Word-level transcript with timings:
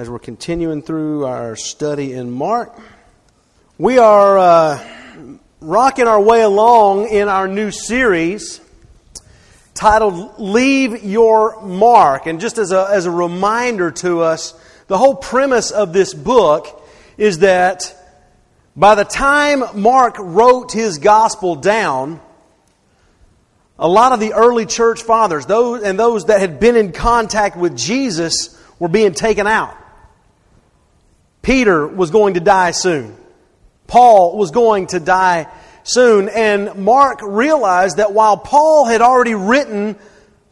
as 0.00 0.08
we're 0.08 0.18
continuing 0.18 0.80
through 0.80 1.26
our 1.26 1.54
study 1.54 2.14
in 2.14 2.30
Mark. 2.30 2.74
We 3.76 3.98
are 3.98 4.38
uh, 4.38 4.88
rocking 5.60 6.06
our 6.06 6.18
way 6.18 6.40
along 6.40 7.08
in 7.08 7.28
our 7.28 7.46
new 7.46 7.70
series 7.70 8.62
titled 9.74 10.38
Leave 10.38 11.04
Your 11.04 11.60
Mark. 11.60 12.24
And 12.24 12.40
just 12.40 12.56
as 12.56 12.72
a, 12.72 12.88
as 12.90 13.04
a 13.04 13.10
reminder 13.10 13.90
to 13.90 14.20
us, 14.20 14.54
the 14.86 14.96
whole 14.96 15.14
premise 15.14 15.70
of 15.70 15.92
this 15.92 16.14
book 16.14 16.82
is 17.18 17.40
that 17.40 17.94
by 18.74 18.94
the 18.94 19.04
time 19.04 19.62
Mark 19.74 20.14
wrote 20.18 20.72
his 20.72 20.96
gospel 20.96 21.56
down, 21.56 22.22
a 23.78 23.86
lot 23.86 24.12
of 24.12 24.20
the 24.20 24.32
early 24.32 24.64
church 24.64 25.02
fathers, 25.02 25.44
those 25.44 25.82
and 25.82 25.98
those 25.98 26.24
that 26.24 26.40
had 26.40 26.58
been 26.58 26.76
in 26.76 26.92
contact 26.92 27.54
with 27.58 27.76
Jesus, 27.76 28.58
were 28.78 28.88
being 28.88 29.12
taken 29.12 29.46
out. 29.46 29.76
Peter 31.42 31.86
was 31.86 32.10
going 32.10 32.34
to 32.34 32.40
die 32.40 32.70
soon. 32.72 33.16
Paul 33.86 34.36
was 34.36 34.50
going 34.50 34.88
to 34.88 35.00
die 35.00 35.48
soon. 35.82 36.28
And 36.28 36.74
Mark 36.76 37.20
realized 37.22 37.96
that 37.96 38.12
while 38.12 38.36
Paul 38.36 38.84
had 38.86 39.00
already 39.00 39.34
written 39.34 39.96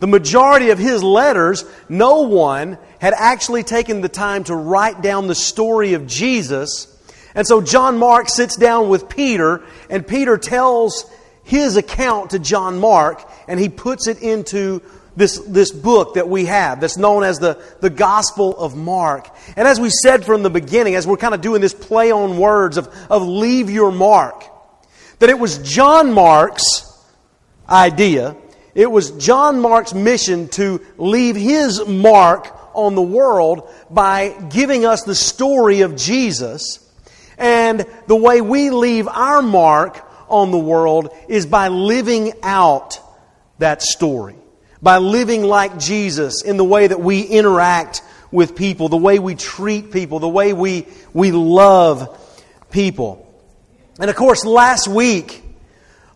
the 0.01 0.07
majority 0.07 0.71
of 0.71 0.79
his 0.79 1.03
letters, 1.03 1.65
no 1.89 2.23
one 2.23 2.79
had 3.01 3.15
actually 3.17 3.63
taken 3.63 4.01
the 4.01 4.09
time 4.09 4.45
to 4.45 4.55
write 4.55 5.03
down 5.03 5.27
the 5.27 5.35
story 5.35 5.95
of 5.95 6.07
Jesus. 6.07 6.95
And 7.35 7.47
so 7.47 7.61
John 7.61 7.99
Mark 7.99 8.29
sits 8.29 8.57
down 8.57 8.89
with 8.89 9.09
Peter, 9.09 9.63
and 9.91 10.07
Peter 10.07 10.39
tells 10.39 11.11
his 11.45 11.77
account 11.77 12.31
to 12.31 12.39
John 12.39 12.79
Mark, 12.79 13.29
and 13.47 13.59
he 13.59 13.69
puts 13.69 14.07
it 14.07 14.21
into 14.21 14.83
this, 15.19 15.39
this 15.41 15.73
book 15.73 16.15
that 16.15 16.29
we 16.29 16.45
have 16.45 16.81
that's 16.81 16.97
known 16.97 17.25
as 17.25 17.41
the, 17.41 17.61
the 17.81 17.91
Gospel 17.91 18.57
of 18.57 18.77
Mark. 18.77 19.29
And 19.57 19.67
as 19.67 19.81
we 19.81 19.91
said 19.91 20.25
from 20.25 20.45
the 20.45 20.51
beginning, 20.51 20.95
as 20.95 21.07
we're 21.07 21.17
kind 21.17 21.35
of 21.35 21.41
doing 21.41 21.61
this 21.61 21.75
play 21.75 22.13
on 22.13 22.39
words 22.39 22.77
of, 22.77 22.87
of 23.11 23.27
leave 23.27 23.69
your 23.69 23.91
mark, 23.91 24.45
that 25.19 25.29
it 25.29 25.39
was 25.39 25.59
John 25.59 26.13
Mark's 26.13 26.85
idea, 27.69 28.37
it 28.77 28.91
was 28.91 29.11
John 29.11 29.61
Mark's 29.61 29.93
mission 29.93 30.49
to 30.51 30.87
leave 30.97 31.35
his 31.35 31.85
mark 31.85 32.55
on 32.73 32.95
the 32.95 33.03
world 33.03 33.69
by 33.91 34.29
giving 34.51 34.85
us 34.85 35.03
the 35.03 35.17
story 35.17 35.81
of 35.81 35.97
Jesus. 35.97 36.79
And 37.37 37.85
the 38.07 38.17
way 38.17 38.41
we 38.41 38.71
leave 38.71 39.09
our 39.09 39.43
mark 39.43 40.01
on 40.29 40.53
the 40.53 40.59
world 40.59 41.13
is 41.27 41.45
by 41.45 41.69
living 41.69 42.35
out 42.45 43.01
that 43.59 43.83
story 43.83 44.38
by 44.83 44.99
living 44.99 45.43
like 45.43 45.79
Jesus 45.79 46.43
in 46.43 46.57
the 46.57 46.65
way 46.65 46.87
that 46.87 47.01
we 47.01 47.23
interact 47.23 48.03
with 48.31 48.57
people, 48.57 48.89
the 48.89 48.97
way 48.97 49.19
we 49.19 49.35
treat 49.35 49.91
people, 49.91 50.19
the 50.19 50.29
way 50.29 50.53
we, 50.53 50.87
we 51.13 51.33
love 51.33 52.19
people. 52.71 53.25
And 53.99 54.11
of 54.11 54.17
course, 54.17 54.45
last 54.45 54.87
week, 54.87 55.43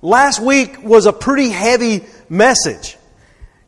last 0.00 0.40
week 0.40 0.82
was 0.82 1.06
a 1.06 1.12
pretty 1.12 1.48
heavy 1.48 2.04
message. 2.28 2.96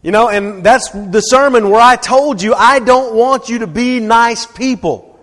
You 0.02 0.10
know, 0.10 0.28
and 0.28 0.62
that's 0.62 0.90
the 0.90 1.20
sermon 1.20 1.70
where 1.70 1.80
I 1.80 1.96
told 1.96 2.42
you 2.42 2.52
I 2.54 2.78
don't 2.78 3.14
want 3.16 3.48
you 3.48 3.60
to 3.60 3.66
be 3.66 4.00
nice 4.00 4.44
people. 4.44 5.18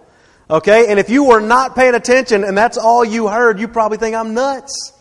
Okay? 0.50 0.88
And 0.90 1.00
if 1.00 1.10
you 1.10 1.26
were 1.26 1.40
not 1.40 1.76
paying 1.76 1.94
attention 1.94 2.44
and 2.44 2.58
that's 2.58 2.78
all 2.78 3.06
you 3.06 3.28
heard, 3.28 3.60
you 3.60 3.68
probably 3.68 4.00
think 4.00 4.16
I'm 4.16 4.34
nuts. 4.34 4.92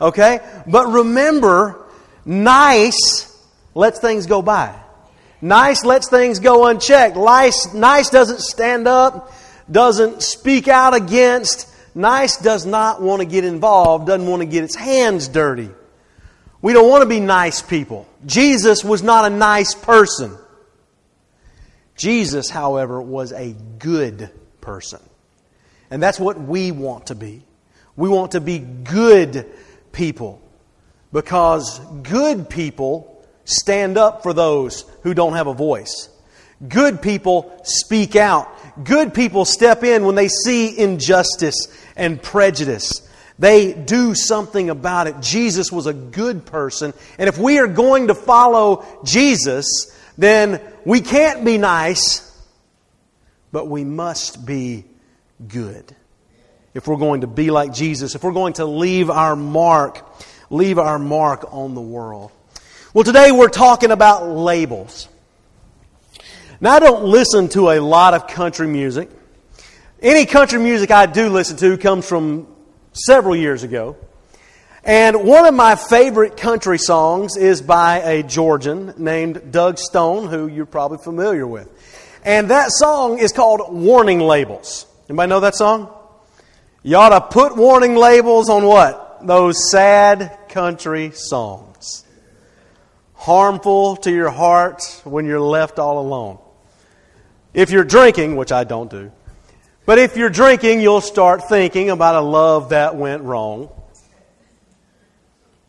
Okay? 0.00 0.38
But 0.66 0.86
remember, 0.86 1.84
nice 2.24 3.29
lets 3.74 4.00
things 4.00 4.26
go 4.26 4.42
by. 4.42 4.74
Nice 5.40 5.84
lets 5.84 6.08
things 6.08 6.38
go 6.38 6.66
unchecked. 6.66 7.16
Nice, 7.16 7.72
nice 7.72 8.10
doesn't 8.10 8.40
stand 8.40 8.86
up, 8.86 9.32
doesn't 9.70 10.22
speak 10.22 10.68
out 10.68 10.94
against. 10.94 11.68
Nice 11.94 12.36
does 12.36 12.66
not 12.66 13.00
want 13.02 13.20
to 13.20 13.26
get 13.26 13.44
involved, 13.44 14.06
doesn't 14.06 14.26
want 14.26 14.42
to 14.42 14.46
get 14.46 14.64
its 14.64 14.76
hands 14.76 15.28
dirty. 15.28 15.70
We 16.62 16.72
don't 16.72 16.88
want 16.88 17.02
to 17.02 17.08
be 17.08 17.20
nice 17.20 17.62
people. 17.62 18.06
Jesus 18.26 18.84
was 18.84 19.02
not 19.02 19.30
a 19.30 19.34
nice 19.34 19.74
person. 19.74 20.36
Jesus, 21.96 22.50
however, 22.50 23.00
was 23.00 23.32
a 23.32 23.54
good 23.78 24.30
person. 24.60 25.00
And 25.90 26.02
that's 26.02 26.20
what 26.20 26.40
we 26.40 26.70
want 26.70 27.06
to 27.06 27.14
be. 27.14 27.42
We 27.96 28.08
want 28.08 28.32
to 28.32 28.40
be 28.40 28.58
good 28.58 29.50
people 29.92 30.40
because 31.12 31.78
good 32.02 32.48
people 32.48 33.09
stand 33.50 33.98
up 33.98 34.22
for 34.22 34.32
those 34.32 34.84
who 35.02 35.14
don't 35.14 35.34
have 35.34 35.46
a 35.46 35.54
voice. 35.54 36.08
Good 36.66 37.00
people 37.00 37.60
speak 37.64 38.16
out. 38.16 38.48
Good 38.84 39.14
people 39.14 39.44
step 39.44 39.82
in 39.82 40.04
when 40.04 40.14
they 40.14 40.28
see 40.28 40.78
injustice 40.78 41.66
and 41.96 42.22
prejudice. 42.22 43.06
They 43.38 43.72
do 43.72 44.14
something 44.14 44.68
about 44.68 45.06
it. 45.06 45.20
Jesus 45.20 45.72
was 45.72 45.86
a 45.86 45.94
good 45.94 46.44
person. 46.44 46.92
And 47.18 47.28
if 47.28 47.38
we 47.38 47.58
are 47.58 47.66
going 47.66 48.08
to 48.08 48.14
follow 48.14 48.84
Jesus, 49.02 49.96
then 50.18 50.60
we 50.84 51.00
can't 51.00 51.44
be 51.44 51.56
nice, 51.56 52.30
but 53.50 53.66
we 53.66 53.82
must 53.84 54.44
be 54.44 54.84
good. 55.48 55.96
If 56.74 56.86
we're 56.86 56.96
going 56.96 57.22
to 57.22 57.26
be 57.26 57.50
like 57.50 57.72
Jesus, 57.72 58.14
if 58.14 58.22
we're 58.22 58.32
going 58.32 58.52
to 58.54 58.66
leave 58.66 59.08
our 59.08 59.34
mark, 59.34 60.06
leave 60.50 60.78
our 60.78 60.98
mark 60.98 61.52
on 61.52 61.74
the 61.74 61.80
world. 61.80 62.30
Well, 62.92 63.04
today 63.04 63.30
we're 63.30 63.50
talking 63.50 63.92
about 63.92 64.26
labels. 64.26 65.08
Now, 66.60 66.72
I 66.72 66.80
don't 66.80 67.04
listen 67.04 67.48
to 67.50 67.70
a 67.70 67.78
lot 67.78 68.14
of 68.14 68.26
country 68.26 68.66
music. 68.66 69.08
Any 70.02 70.26
country 70.26 70.58
music 70.58 70.90
I 70.90 71.06
do 71.06 71.28
listen 71.28 71.56
to 71.58 71.78
comes 71.78 72.08
from 72.08 72.48
several 72.92 73.36
years 73.36 73.62
ago. 73.62 73.96
And 74.82 75.22
one 75.22 75.46
of 75.46 75.54
my 75.54 75.76
favorite 75.76 76.36
country 76.36 76.78
songs 76.78 77.36
is 77.36 77.62
by 77.62 78.00
a 78.00 78.24
Georgian 78.24 78.92
named 78.96 79.52
Doug 79.52 79.78
Stone, 79.78 80.28
who 80.28 80.48
you're 80.48 80.66
probably 80.66 80.98
familiar 80.98 81.46
with. 81.46 81.70
And 82.24 82.50
that 82.50 82.72
song 82.72 83.20
is 83.20 83.30
called 83.30 83.72
Warning 83.72 84.18
Labels. 84.18 84.84
Anybody 85.08 85.28
know 85.30 85.38
that 85.38 85.54
song? 85.54 85.94
You 86.82 86.96
ought 86.96 87.10
to 87.10 87.20
put 87.20 87.56
warning 87.56 87.94
labels 87.94 88.50
on 88.50 88.64
what? 88.64 89.24
Those 89.24 89.70
sad 89.70 90.36
country 90.48 91.12
songs 91.12 92.04
harmful 93.20 93.96
to 93.96 94.10
your 94.10 94.30
heart 94.30 95.02
when 95.04 95.26
you're 95.26 95.40
left 95.40 95.78
all 95.78 95.98
alone. 95.98 96.38
If 97.52 97.70
you're 97.70 97.84
drinking, 97.84 98.36
which 98.36 98.50
I 98.50 98.64
don't 98.64 98.90
do, 98.90 99.12
but 99.84 99.98
if 99.98 100.16
you're 100.16 100.30
drinking, 100.30 100.80
you'll 100.80 101.02
start 101.02 101.46
thinking 101.46 101.90
about 101.90 102.14
a 102.14 102.20
love 102.22 102.70
that 102.70 102.96
went 102.96 103.22
wrong. 103.22 103.68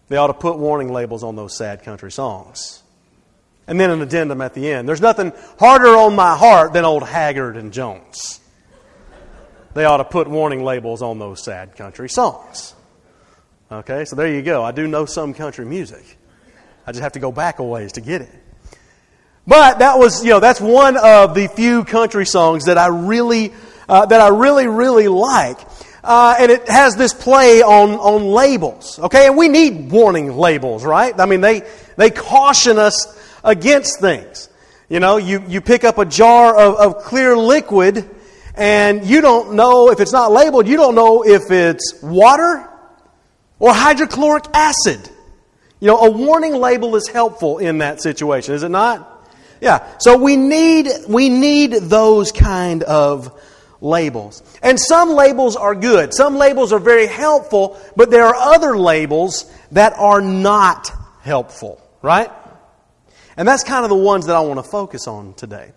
They 0.08 0.16
ought 0.16 0.28
to 0.28 0.34
put 0.34 0.58
warning 0.58 0.94
labels 0.94 1.24
on 1.24 1.36
those 1.36 1.58
sad 1.58 1.84
country 1.84 2.12
songs. 2.12 2.84
And 3.68 3.80
then 3.80 3.90
an 3.90 4.02
addendum 4.02 4.42
at 4.42 4.54
the 4.54 4.72
end. 4.72 4.88
There's 4.88 5.02
nothing 5.02 5.34
harder 5.60 5.88
on 5.88 6.16
my 6.16 6.36
heart 6.36 6.72
than 6.72 6.86
old 6.86 7.04
Haggard 7.04 7.58
and 7.58 7.74
Jones. 7.74 8.40
They 9.74 9.86
ought 9.86 9.98
to 9.98 10.06
put 10.06 10.28
warning 10.28 10.64
labels 10.64 11.02
on 11.02 11.20
those 11.20 11.44
sad 11.44 11.76
country 11.76 12.10
songs. 12.10 12.76
Okay, 13.72 14.06
so 14.06 14.16
there 14.16 14.28
you 14.28 14.42
go. 14.42 14.64
I 14.64 14.72
do 14.72 14.88
know 14.88 15.06
some 15.06 15.34
country 15.34 15.66
music. 15.66 16.18
I 16.86 16.92
just 16.92 17.02
have 17.02 17.14
to 17.14 17.20
go 17.20 17.32
back 17.32 17.60
a 17.60 17.64
ways 17.64 17.94
to 17.94 18.02
get 18.02 18.22
it. 18.22 18.30
But 19.48 19.80
that 19.80 19.98
was, 19.98 20.24
you 20.24 20.30
know, 20.30 20.40
that's 20.40 20.62
one 20.62 20.98
of 20.98 21.34
the 21.34 21.48
few 21.48 21.84
country 21.84 22.26
songs 22.26 22.66
that 22.66 22.78
I 22.78 22.88
really, 22.88 23.54
uh, 23.90 24.06
that 24.06 24.22
I 24.22 24.30
really, 24.30 24.68
really 24.68 25.08
like. 25.08 25.58
Uh, 26.04 26.36
and 26.40 26.52
it 26.52 26.68
has 26.68 26.96
this 26.96 27.14
play 27.14 27.62
on, 27.62 27.92
on 27.92 28.26
labels. 28.26 29.00
Okay, 29.00 29.28
and 29.28 29.38
we 29.38 29.48
need 29.48 29.92
warning 29.92 30.36
labels, 30.36 30.84
right? 30.84 31.18
I 31.20 31.26
mean, 31.26 31.42
they, 31.42 31.62
they 31.98 32.10
caution 32.10 32.78
us 32.78 33.18
against 33.44 34.00
things. 34.00 34.50
You 34.90 35.00
know, 35.00 35.18
you, 35.18 35.44
you 35.48 35.62
pick 35.62 35.84
up 35.84 35.98
a 35.98 36.06
jar 36.06 36.56
of, 36.56 36.76
of 36.76 37.04
clear 37.04 37.38
liquid 37.38 38.10
and 38.56 39.06
you 39.06 39.22
don't 39.22 39.54
know, 39.54 39.90
if 39.90 40.00
it's 40.00 40.12
not 40.12 40.32
labeled, 40.32 40.68
you 40.68 40.76
don't 40.76 40.96
know 40.96 41.24
if 41.24 41.50
it's 41.50 42.02
water 42.04 42.68
or 43.60 43.74
hydrochloric 43.74 44.46
acid. 44.54 45.10
You 45.82 45.88
know, 45.88 45.98
a 45.98 46.12
warning 46.12 46.54
label 46.54 46.96
is 46.96 47.08
helpful 47.08 47.58
in 47.58 47.80
that 47.80 48.02
situation, 48.02 48.54
is 48.54 48.64
it 48.64 48.70
not? 48.70 49.28
Yeah. 49.60 49.86
So 49.98 50.18
we 50.18 50.38
need, 50.38 50.88
we 51.10 51.28
need 51.28 51.74
those 51.74 52.32
kind 52.32 52.84
of 52.84 53.38
labels. 53.82 54.44
And 54.62 54.80
some 54.80 55.10
labels 55.10 55.56
are 55.56 55.74
good. 55.74 56.14
Some 56.14 56.36
labels 56.36 56.72
are 56.72 56.80
very 56.80 57.08
helpful, 57.08 57.80
but 57.96 58.12
there 58.12 58.26
are 58.26 58.36
other 58.36 58.78
labels 58.78 59.52
that 59.72 59.94
are 59.98 60.22
not 60.22 60.92
helpful, 61.22 61.82
right? 62.04 62.32
And 63.36 63.48
that's 63.48 63.64
kind 63.64 63.84
of 63.84 63.90
the 63.90 63.96
ones 63.96 64.28
that 64.28 64.36
I 64.36 64.42
want 64.42 64.64
to 64.64 64.70
focus 64.70 65.08
on 65.08 65.34
today. 65.34 65.72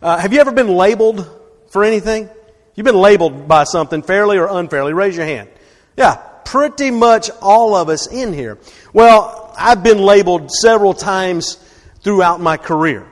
Uh, 0.00 0.16
have 0.16 0.32
you 0.32 0.40
ever 0.40 0.52
been 0.52 0.68
labeled 0.68 1.28
for 1.70 1.82
anything? 1.82 2.28
You've 2.76 2.84
been 2.84 2.94
labeled 2.94 3.48
by 3.48 3.64
something 3.64 4.02
fairly 4.02 4.38
or 4.38 4.46
unfairly. 4.46 4.92
Raise 4.92 5.16
your 5.16 5.26
hand. 5.26 5.48
Yeah, 5.96 6.22
pretty 6.44 6.90
much 6.90 7.30
all 7.40 7.74
of 7.74 7.88
us 7.88 8.06
in 8.06 8.32
here. 8.32 8.58
Well, 8.92 9.54
I've 9.58 9.82
been 9.82 9.98
labeled 9.98 10.50
several 10.50 10.94
times 10.94 11.56
throughout 12.02 12.40
my 12.40 12.56
career. 12.56 13.06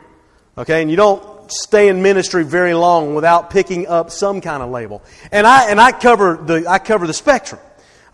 Okay, 0.57 0.83
and 0.83 0.91
you 0.91 0.97
don't 0.97 1.39
stay 1.51 1.89
in 1.89 2.03
ministry 2.03 2.45
very 2.45 2.75
long 2.75 3.15
without 3.15 3.51
picking 3.51 3.87
up 3.87 4.11
some 4.11 4.41
kind 4.41 4.63
of 4.63 4.71
label. 4.71 5.03
And 5.33 5.47
I, 5.47 5.71
and 5.71 5.81
I 5.81 5.93
cover 5.93 6.37
the, 6.37 6.67
I 6.69 6.79
cover 6.79 7.07
the 7.07 7.15
spectrum. 7.15 7.61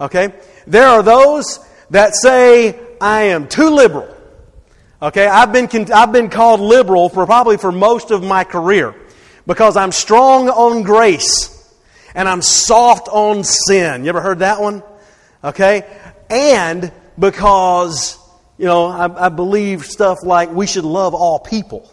Okay? 0.00 0.32
There 0.66 0.86
are 0.86 1.02
those 1.02 1.60
that 1.90 2.14
say, 2.14 2.78
I 3.00 3.22
am 3.24 3.48
too 3.48 3.70
liberal. 3.70 4.14
Okay? 5.02 5.26
I've 5.26 5.52
been, 5.52 5.68
I've 5.92 6.12
been 6.12 6.30
called 6.30 6.60
liberal 6.60 7.08
for 7.08 7.26
probably 7.26 7.56
for 7.56 7.72
most 7.72 8.10
of 8.10 8.22
my 8.22 8.44
career 8.44 8.94
because 9.46 9.76
I'm 9.76 9.92
strong 9.92 10.48
on 10.48 10.82
grace 10.82 11.50
and 12.14 12.28
I'm 12.28 12.42
soft 12.42 13.08
on 13.08 13.44
sin. 13.44 14.04
You 14.04 14.08
ever 14.10 14.20
heard 14.20 14.40
that 14.40 14.60
one? 14.60 14.82
Okay? 15.44 15.84
And 16.30 16.90
because, 17.18 18.18
you 18.56 18.64
know, 18.64 18.86
I, 18.86 19.26
I 19.26 19.28
believe 19.28 19.84
stuff 19.84 20.18
like 20.24 20.50
we 20.50 20.66
should 20.66 20.84
love 20.84 21.14
all 21.14 21.38
people. 21.38 21.90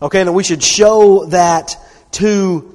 Okay? 0.00 0.20
And 0.20 0.34
we 0.34 0.42
should 0.42 0.62
show 0.62 1.26
that 1.26 1.76
to 2.12 2.68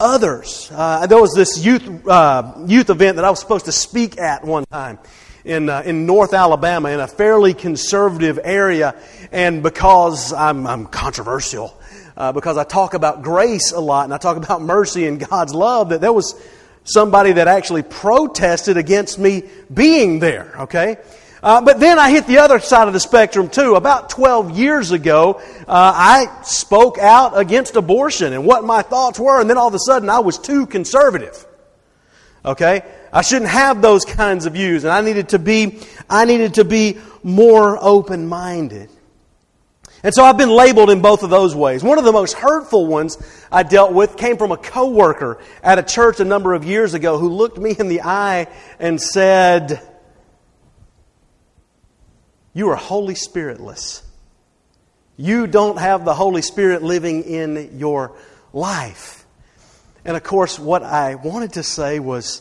others. 0.00 0.70
Uh, 0.74 1.06
there 1.06 1.20
was 1.20 1.34
this 1.34 1.64
youth, 1.64 2.08
uh, 2.08 2.54
youth 2.66 2.88
event 2.88 3.16
that 3.16 3.24
I 3.24 3.30
was 3.30 3.38
supposed 3.38 3.66
to 3.66 3.72
speak 3.72 4.18
at 4.18 4.42
one 4.44 4.64
time 4.64 4.98
in, 5.44 5.68
uh, 5.68 5.82
in 5.84 6.06
North 6.06 6.32
Alabama 6.32 6.88
in 6.88 7.00
a 7.00 7.06
fairly 7.06 7.52
conservative 7.52 8.40
area. 8.42 8.94
And 9.30 9.62
because 9.62 10.32
I'm, 10.32 10.66
I'm 10.66 10.86
controversial, 10.86 11.78
uh, 12.16 12.32
because 12.32 12.56
I 12.56 12.64
talk 12.64 12.94
about 12.94 13.22
grace 13.22 13.72
a 13.72 13.80
lot 13.80 14.04
and 14.04 14.14
I 14.14 14.18
talk 14.18 14.38
about 14.38 14.62
mercy 14.62 15.06
and 15.06 15.20
God's 15.20 15.54
love, 15.54 15.90
that 15.90 16.00
there 16.00 16.12
was 16.12 16.34
somebody 16.92 17.32
that 17.32 17.48
actually 17.48 17.82
protested 17.82 18.76
against 18.76 19.18
me 19.18 19.44
being 19.72 20.18
there, 20.18 20.52
okay? 20.60 20.96
Uh, 21.42 21.60
but 21.62 21.80
then 21.80 21.98
I 21.98 22.10
hit 22.10 22.26
the 22.26 22.38
other 22.38 22.60
side 22.60 22.86
of 22.86 22.92
the 22.92 23.00
spectrum 23.00 23.48
too. 23.48 23.74
About 23.74 24.10
12 24.10 24.58
years 24.58 24.90
ago, 24.90 25.40
uh, 25.66 25.92
I 25.94 26.42
spoke 26.42 26.98
out 26.98 27.38
against 27.38 27.76
abortion 27.76 28.32
and 28.32 28.44
what 28.44 28.64
my 28.64 28.82
thoughts 28.82 29.18
were, 29.18 29.40
and 29.40 29.48
then 29.48 29.56
all 29.56 29.68
of 29.68 29.74
a 29.74 29.78
sudden 29.78 30.10
I 30.10 30.18
was 30.18 30.38
too 30.38 30.66
conservative. 30.66 31.46
Okay? 32.44 32.82
I 33.12 33.22
shouldn't 33.22 33.50
have 33.50 33.80
those 33.80 34.04
kinds 34.20 34.44
of 34.44 34.52
views, 34.52 34.84
and 34.84 34.92
I 34.92 35.00
needed 35.00 35.30
to 35.30 35.38
be, 35.38 35.80
I 36.08 36.26
needed 36.26 36.54
to 36.54 36.64
be 36.64 36.98
more 37.22 37.78
open 37.80 38.26
minded. 38.26 38.90
And 40.02 40.14
so 40.14 40.24
I've 40.24 40.38
been 40.38 40.50
labeled 40.50 40.88
in 40.90 41.02
both 41.02 41.22
of 41.22 41.30
those 41.30 41.54
ways. 41.54 41.84
One 41.84 41.98
of 41.98 42.04
the 42.04 42.12
most 42.12 42.32
hurtful 42.32 42.86
ones 42.86 43.18
I 43.52 43.62
dealt 43.62 43.92
with 43.92 44.16
came 44.16 44.38
from 44.38 44.50
a 44.50 44.56
coworker 44.56 45.38
at 45.62 45.78
a 45.78 45.82
church 45.82 46.20
a 46.20 46.24
number 46.24 46.54
of 46.54 46.64
years 46.64 46.94
ago 46.94 47.18
who 47.18 47.28
looked 47.28 47.58
me 47.58 47.76
in 47.78 47.88
the 47.88 48.02
eye 48.02 48.46
and 48.78 49.00
said, 49.00 49.86
You 52.54 52.70
are 52.70 52.76
Holy 52.76 53.14
Spiritless. 53.14 54.02
You 55.18 55.46
don't 55.46 55.78
have 55.78 56.06
the 56.06 56.14
Holy 56.14 56.40
Spirit 56.40 56.82
living 56.82 57.24
in 57.24 57.78
your 57.78 58.16
life. 58.54 59.26
And 60.02 60.16
of 60.16 60.22
course, 60.22 60.58
what 60.58 60.82
I 60.82 61.16
wanted 61.16 61.52
to 61.54 61.62
say 61.62 61.98
was, 61.98 62.40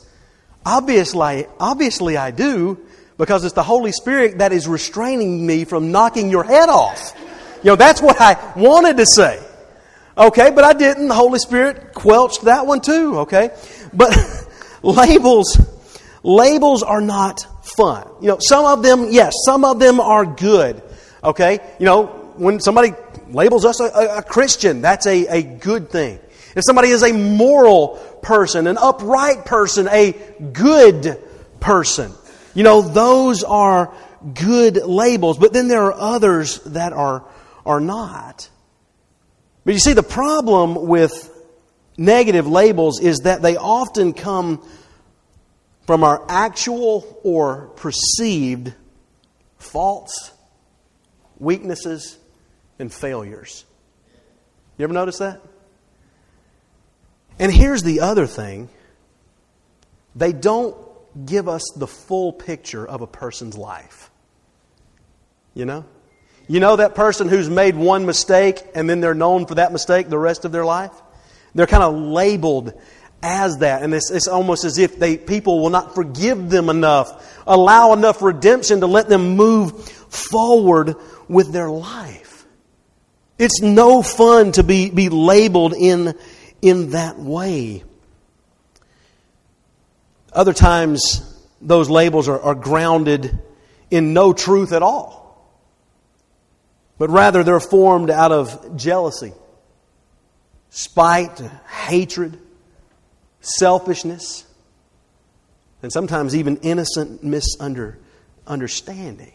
obviously, 0.65 1.45
obviously 1.59 2.15
I 2.15 2.31
do, 2.31 2.79
because 3.17 3.43
it's 3.43 3.53
the 3.53 3.63
Holy 3.63 3.91
Spirit 3.91 4.37
that 4.37 4.53
is 4.53 4.65
restraining 4.65 5.45
me 5.45 5.65
from 5.65 5.91
knocking 5.91 6.29
your 6.29 6.45
head 6.45 6.69
off. 6.69 7.13
You 7.63 7.71
know, 7.71 7.75
that's 7.75 8.01
what 8.01 8.19
I 8.21 8.53
wanted 8.55 8.97
to 8.97 9.05
say. 9.05 9.43
Okay, 10.17 10.51
but 10.51 10.63
I 10.63 10.73
didn't. 10.73 11.07
The 11.07 11.13
Holy 11.13 11.39
Spirit 11.39 11.93
quelched 11.93 12.43
that 12.43 12.65
one 12.65 12.81
too, 12.81 13.19
okay? 13.19 13.51
But 13.93 14.15
labels, 14.83 15.59
labels 16.23 16.83
are 16.83 17.01
not 17.01 17.45
fun. 17.63 18.07
You 18.21 18.29
know, 18.29 18.37
some 18.41 18.65
of 18.65 18.83
them, 18.83 19.07
yes, 19.09 19.33
some 19.45 19.63
of 19.63 19.79
them 19.79 19.99
are 19.99 20.25
good. 20.25 20.81
Okay? 21.23 21.59
You 21.79 21.85
know, 21.85 22.05
when 22.37 22.59
somebody 22.59 22.93
labels 23.29 23.65
us 23.65 23.79
a, 23.79 23.85
a, 23.85 24.17
a 24.17 24.23
Christian, 24.23 24.81
that's 24.81 25.05
a, 25.05 25.25
a 25.27 25.43
good 25.43 25.89
thing. 25.89 26.19
If 26.55 26.63
somebody 26.65 26.89
is 26.89 27.03
a 27.03 27.13
moral 27.13 27.97
person, 28.21 28.67
an 28.67 28.77
upright 28.77 29.45
person, 29.45 29.87
a 29.89 30.13
good 30.51 31.21
person, 31.59 32.11
you 32.53 32.63
know, 32.63 32.81
those 32.81 33.43
are 33.43 33.93
good 34.33 34.77
labels. 34.77 35.37
But 35.37 35.53
then 35.53 35.67
there 35.67 35.83
are 35.83 35.93
others 35.93 36.59
that 36.61 36.93
are 36.93 37.23
are 37.69 37.79
not. 37.79 38.49
But 39.63 39.75
you 39.75 39.79
see, 39.79 39.93
the 39.93 40.01
problem 40.01 40.87
with 40.87 41.31
negative 41.97 42.47
labels 42.47 42.99
is 42.99 43.19
that 43.19 43.43
they 43.43 43.57
often 43.57 44.13
come 44.13 44.67
from 45.85 46.03
our 46.03 46.25
actual 46.27 47.19
or 47.23 47.67
perceived 47.75 48.73
faults, 49.59 50.31
weaknesses, 51.37 52.17
and 52.79 52.91
failures. 52.91 53.65
You 54.79 54.83
ever 54.83 54.93
notice 54.93 55.19
that? 55.19 55.39
And 57.37 57.51
here's 57.51 57.83
the 57.83 57.99
other 57.99 58.25
thing 58.25 58.69
they 60.15 60.33
don't 60.33 60.75
give 61.23 61.47
us 61.47 61.63
the 61.75 61.87
full 61.87 62.33
picture 62.33 62.85
of 62.85 63.01
a 63.01 63.07
person's 63.07 63.55
life. 63.55 64.09
You 65.53 65.65
know? 65.65 65.85
You 66.49 66.59
know 66.59 66.77
that 66.77 66.95
person 66.95 67.29
who's 67.29 67.47
made 67.47 67.75
one 67.75 68.07
mistake 68.07 68.65
and 68.73 68.89
then 68.89 69.01
they're 69.01 69.13
known 69.13 69.45
for 69.45 69.55
that 69.55 69.71
mistake 69.71 70.09
the 70.09 70.17
rest 70.17 70.45
of 70.45 70.51
their 70.51 70.65
life? 70.65 70.91
They're 71.53 71.67
kind 71.67 71.83
of 71.83 71.93
labeled 71.93 72.73
as 73.21 73.59
that. 73.59 73.83
And 73.83 73.93
it's, 73.93 74.09
it's 74.09 74.27
almost 74.27 74.63
as 74.63 74.79
if 74.79 74.97
they, 74.97 75.15
people 75.15 75.61
will 75.61 75.69
not 75.69 75.93
forgive 75.93 76.49
them 76.49 76.69
enough, 76.69 77.39
allow 77.45 77.93
enough 77.93 78.23
redemption 78.23 78.79
to 78.79 78.87
let 78.87 79.07
them 79.07 79.35
move 79.35 79.87
forward 79.89 80.95
with 81.27 81.53
their 81.53 81.69
life. 81.69 82.47
It's 83.37 83.61
no 83.61 84.01
fun 84.01 84.51
to 84.53 84.63
be, 84.63 84.89
be 84.89 85.09
labeled 85.09 85.75
in, 85.75 86.15
in 86.63 86.89
that 86.91 87.19
way. 87.19 87.83
Other 90.33 90.53
times, 90.53 91.21
those 91.61 91.91
labels 91.91 92.27
are, 92.27 92.39
are 92.39 92.55
grounded 92.55 93.37
in 93.91 94.13
no 94.13 94.33
truth 94.33 94.73
at 94.73 94.81
all 94.81 95.19
but 96.99 97.09
rather 97.09 97.43
they're 97.43 97.59
formed 97.59 98.11
out 98.11 98.31
of 98.31 98.77
jealousy, 98.77 99.33
spite, 100.69 101.39
hatred, 101.87 102.37
selfishness, 103.41 104.45
and 105.81 105.91
sometimes 105.91 106.35
even 106.35 106.57
innocent 106.57 107.23
misunderstanding. 107.23 109.33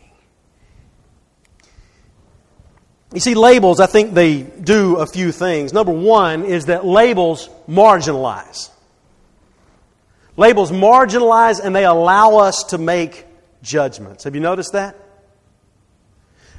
You 3.14 3.20
see, 3.20 3.34
labels, 3.34 3.80
I 3.80 3.86
think 3.86 4.12
they 4.12 4.42
do 4.42 4.96
a 4.96 5.06
few 5.06 5.32
things. 5.32 5.72
Number 5.72 5.92
one 5.92 6.44
is 6.44 6.66
that 6.66 6.84
labels 6.84 7.48
marginalize. 7.68 8.70
Labels 10.36 10.72
marginalize 10.72 11.64
and 11.64 11.74
they 11.74 11.84
allow 11.84 12.38
us 12.38 12.64
to 12.64 12.78
make 12.78 13.24
judgments. 13.62 14.24
Have 14.24 14.34
you 14.34 14.40
noticed 14.40 14.72
that? 14.72 14.96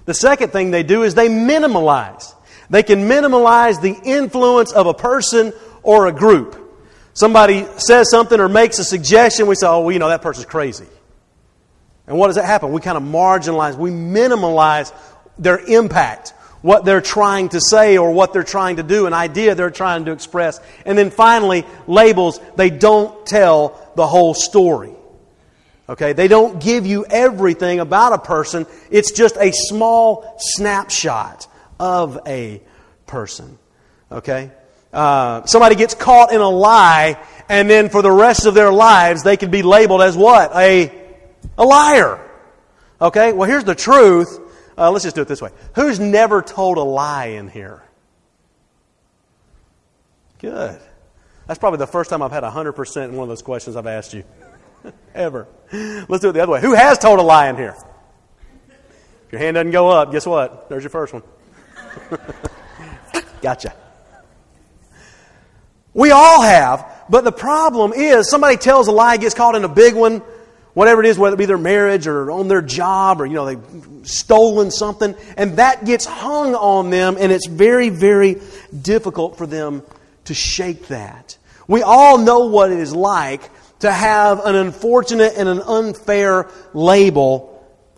The 0.05 0.13
second 0.13 0.51
thing 0.51 0.71
they 0.71 0.83
do 0.83 1.03
is 1.03 1.15
they 1.15 1.29
minimalize. 1.29 2.33
They 2.69 2.83
can 2.83 3.07
minimize 3.07 3.79
the 3.79 3.95
influence 4.03 4.71
of 4.71 4.88
a 4.88 4.93
person 4.93 5.53
or 5.83 6.07
a 6.07 6.12
group. 6.12 6.62
Somebody 7.13 7.65
says 7.77 8.09
something 8.09 8.39
or 8.39 8.50
makes 8.50 8.79
a 8.79 8.83
suggestion, 8.83 9.47
we 9.47 9.55
say, 9.55 9.67
oh, 9.67 9.81
well, 9.81 9.91
you 9.91 10.00
know, 10.00 10.09
that 10.09 10.21
person's 10.21 10.45
crazy. 10.45 10.88
And 12.07 12.17
what 12.17 12.27
does 12.27 12.35
that 12.35 12.45
happen? 12.45 12.71
We 12.71 12.81
kind 12.81 12.97
of 12.97 13.03
marginalize, 13.03 13.77
we 13.77 13.89
minimize 13.89 14.91
their 15.39 15.59
impact, 15.59 16.33
what 16.62 16.83
they're 16.83 17.01
trying 17.01 17.50
to 17.50 17.62
say 17.62 17.97
or 17.97 18.12
what 18.12 18.33
they're 18.33 18.43
trying 18.43 18.77
to 18.77 18.83
do, 18.83 19.05
an 19.05 19.13
idea 19.13 19.55
they're 19.55 19.69
trying 19.69 20.05
to 20.05 20.12
express. 20.12 20.59
And 20.85 20.97
then 20.97 21.09
finally, 21.09 21.65
labels, 21.88 22.39
they 22.55 22.69
don't 22.69 23.25
tell 23.25 23.91
the 23.95 24.05
whole 24.05 24.33
story. 24.33 24.93
Okay, 25.87 26.13
they 26.13 26.27
don't 26.27 26.59
give 26.61 26.87
you 26.87 27.05
everything 27.05 27.79
about 27.79 28.13
a 28.13 28.17
person. 28.17 28.65
It's 28.89 29.11
just 29.11 29.37
a 29.37 29.51
small 29.51 30.35
snapshot 30.39 31.47
of 31.79 32.19
a 32.25 32.61
person. 33.05 33.59
Okay? 34.11 34.51
Uh, 34.91 35.45
somebody 35.45 35.75
gets 35.75 35.93
caught 35.93 36.33
in 36.33 36.41
a 36.41 36.49
lie, 36.49 37.21
and 37.49 37.69
then 37.69 37.89
for 37.89 38.01
the 38.01 38.11
rest 38.11 38.47
of 38.47 38.55
their 38.55 38.71
lives, 38.71 39.23
they 39.23 39.37
can 39.37 39.51
be 39.51 39.61
labeled 39.61 40.01
as 40.01 40.17
what? 40.17 40.55
A, 40.55 40.91
a 41.57 41.63
liar. 41.63 42.19
Okay? 42.99 43.31
Well, 43.33 43.47
here's 43.47 43.65
the 43.65 43.75
truth. 43.75 44.39
Uh, 44.77 44.89
let's 44.89 45.03
just 45.03 45.15
do 45.15 45.21
it 45.21 45.27
this 45.27 45.41
way. 45.41 45.51
Who's 45.75 45.99
never 45.99 46.41
told 46.41 46.77
a 46.77 46.83
lie 46.83 47.27
in 47.27 47.47
here? 47.47 47.83
Good. 50.39 50.79
That's 51.47 51.59
probably 51.59 51.77
the 51.77 51.87
first 51.87 52.09
time 52.09 52.23
I've 52.23 52.31
had 52.31 52.43
100% 52.43 53.03
in 53.05 53.15
one 53.15 53.23
of 53.23 53.29
those 53.29 53.43
questions 53.43 53.75
I've 53.75 53.85
asked 53.85 54.13
you. 54.13 54.23
Ever. 55.15 55.47
Let's 55.71 56.21
do 56.21 56.29
it 56.29 56.33
the 56.33 56.43
other 56.43 56.51
way. 56.51 56.61
Who 56.61 56.73
has 56.73 56.97
told 56.97 57.19
a 57.19 57.23
lie 57.23 57.49
in 57.49 57.55
here? 57.55 57.75
If 59.27 59.31
your 59.31 59.39
hand 59.39 59.55
doesn't 59.55 59.71
go 59.71 59.89
up, 59.89 60.11
guess 60.11 60.25
what? 60.25 60.69
There's 60.69 60.83
your 60.83 60.89
first 60.89 61.13
one. 61.13 61.23
gotcha. 63.41 63.73
We 65.93 66.11
all 66.11 66.41
have, 66.41 67.05
but 67.09 67.23
the 67.23 67.31
problem 67.31 67.93
is 67.93 68.29
somebody 68.29 68.57
tells 68.57 68.87
a 68.87 68.91
lie, 68.91 69.17
gets 69.17 69.33
caught 69.33 69.55
in 69.55 69.63
a 69.63 69.69
big 69.69 69.95
one. 69.95 70.21
whatever 70.73 71.01
it 71.01 71.07
is, 71.07 71.17
whether 71.17 71.35
it 71.35 71.37
be 71.37 71.45
their 71.45 71.57
marriage 71.57 72.05
or 72.05 72.29
on 72.29 72.49
their 72.49 72.61
job 72.61 73.21
or, 73.21 73.25
you 73.25 73.33
know, 73.33 73.45
they've 73.45 74.07
stolen 74.07 74.69
something, 74.69 75.15
and 75.37 75.57
that 75.57 75.85
gets 75.85 76.05
hung 76.05 76.53
on 76.53 76.89
them, 76.89 77.15
and 77.17 77.31
it's 77.31 77.47
very, 77.47 77.89
very 77.89 78.41
difficult 78.81 79.37
for 79.37 79.47
them 79.47 79.83
to 80.25 80.33
shake 80.33 80.89
that. 80.89 81.37
We 81.67 81.81
all 81.81 82.17
know 82.17 82.47
what 82.47 82.71
it 82.71 82.79
is 82.79 82.93
like 82.93 83.49
to 83.79 83.91
have 83.91 84.46
an 84.46 84.55
unfortunate 84.55 85.34
and 85.38 85.50
an 85.50 85.62
unfair 85.62 86.50
label 86.74 87.51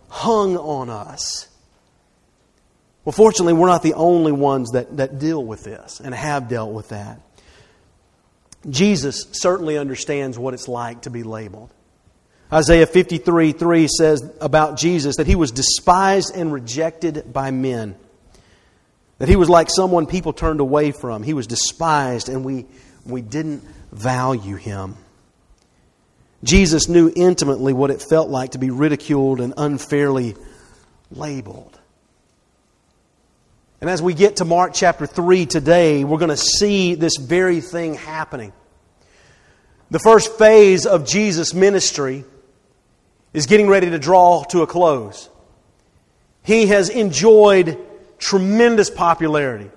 hung 0.10 0.58
on 0.58 0.90
us. 0.90 1.48
Well, 3.06 3.14
fortunately, 3.14 3.54
we're 3.54 3.68
not 3.68 3.84
the 3.84 3.94
only 3.94 4.32
ones 4.32 4.72
that, 4.72 4.98
that 4.98 5.20
deal 5.20 5.44
with 5.44 5.64
this 5.64 6.02
and 6.02 6.14
have 6.14 6.50
dealt 6.50 6.74
with 6.74 6.90
that. 6.90 7.22
Jesus 8.70 9.28
certainly 9.32 9.78
understands 9.78 10.38
what 10.38 10.54
it's 10.54 10.68
like 10.68 11.04
to 11.04 11.10
be 11.10 11.24
labeled. 11.24 11.72
Isaiah 12.52 12.86
53 12.86 13.52
3 13.52 13.88
says 13.88 14.30
about 14.42 14.78
Jesus 14.78 15.18
that 15.18 15.28
he 15.28 15.36
was 15.36 15.52
despised 15.52 16.36
and 16.36 16.52
rejected 16.52 17.32
by 17.32 17.52
men. 17.52 17.96
That 19.20 19.30
he 19.30 19.36
was 19.36 19.50
like 19.50 19.70
someone 19.70 20.06
people 20.06 20.34
turned 20.34 20.60
away 20.60 20.92
from. 20.92 21.24
He 21.24 21.34
was 21.34 21.48
despised 21.48 22.30
and 22.30 22.46
we, 22.46 22.66
we 23.06 23.22
didn't 23.22 23.64
value 23.92 24.56
him. 24.56 24.96
Jesus 26.44 26.88
knew 26.88 27.12
intimately 27.16 27.74
what 27.74 27.92
it 27.92 28.02
felt 28.02 28.30
like 28.30 28.52
to 28.52 28.60
be 28.60 28.70
ridiculed 28.70 29.42
and 29.42 29.54
unfairly 29.58 30.36
labeled. 31.12 31.80
And 33.82 33.90
as 33.90 34.02
we 34.02 34.14
get 34.14 34.38
to 34.38 34.46
Mark 34.46 34.74
chapter 34.74 35.06
3 35.06 35.46
today, 35.46 36.04
we're 36.04 36.18
going 36.18 36.30
to 36.30 36.38
see 36.38 36.96
this 36.96 37.18
very 37.18 37.62
thing 37.62 37.94
happening. 37.94 38.54
The 39.92 40.00
first 40.00 40.34
phase 40.38 40.86
of 40.86 41.06
Jesus' 41.06 41.54
ministry 41.54 42.26
is 43.34 43.46
getting 43.46 43.70
ready 43.70 43.90
to 43.92 44.00
draw 44.00 44.44
to 44.46 44.64
a 44.64 44.68
close. 44.68 45.30
He 46.44 46.68
has 46.68 46.90
enjoyed 46.90 47.78
tremendous 48.18 48.90
popularity. 48.90 49.70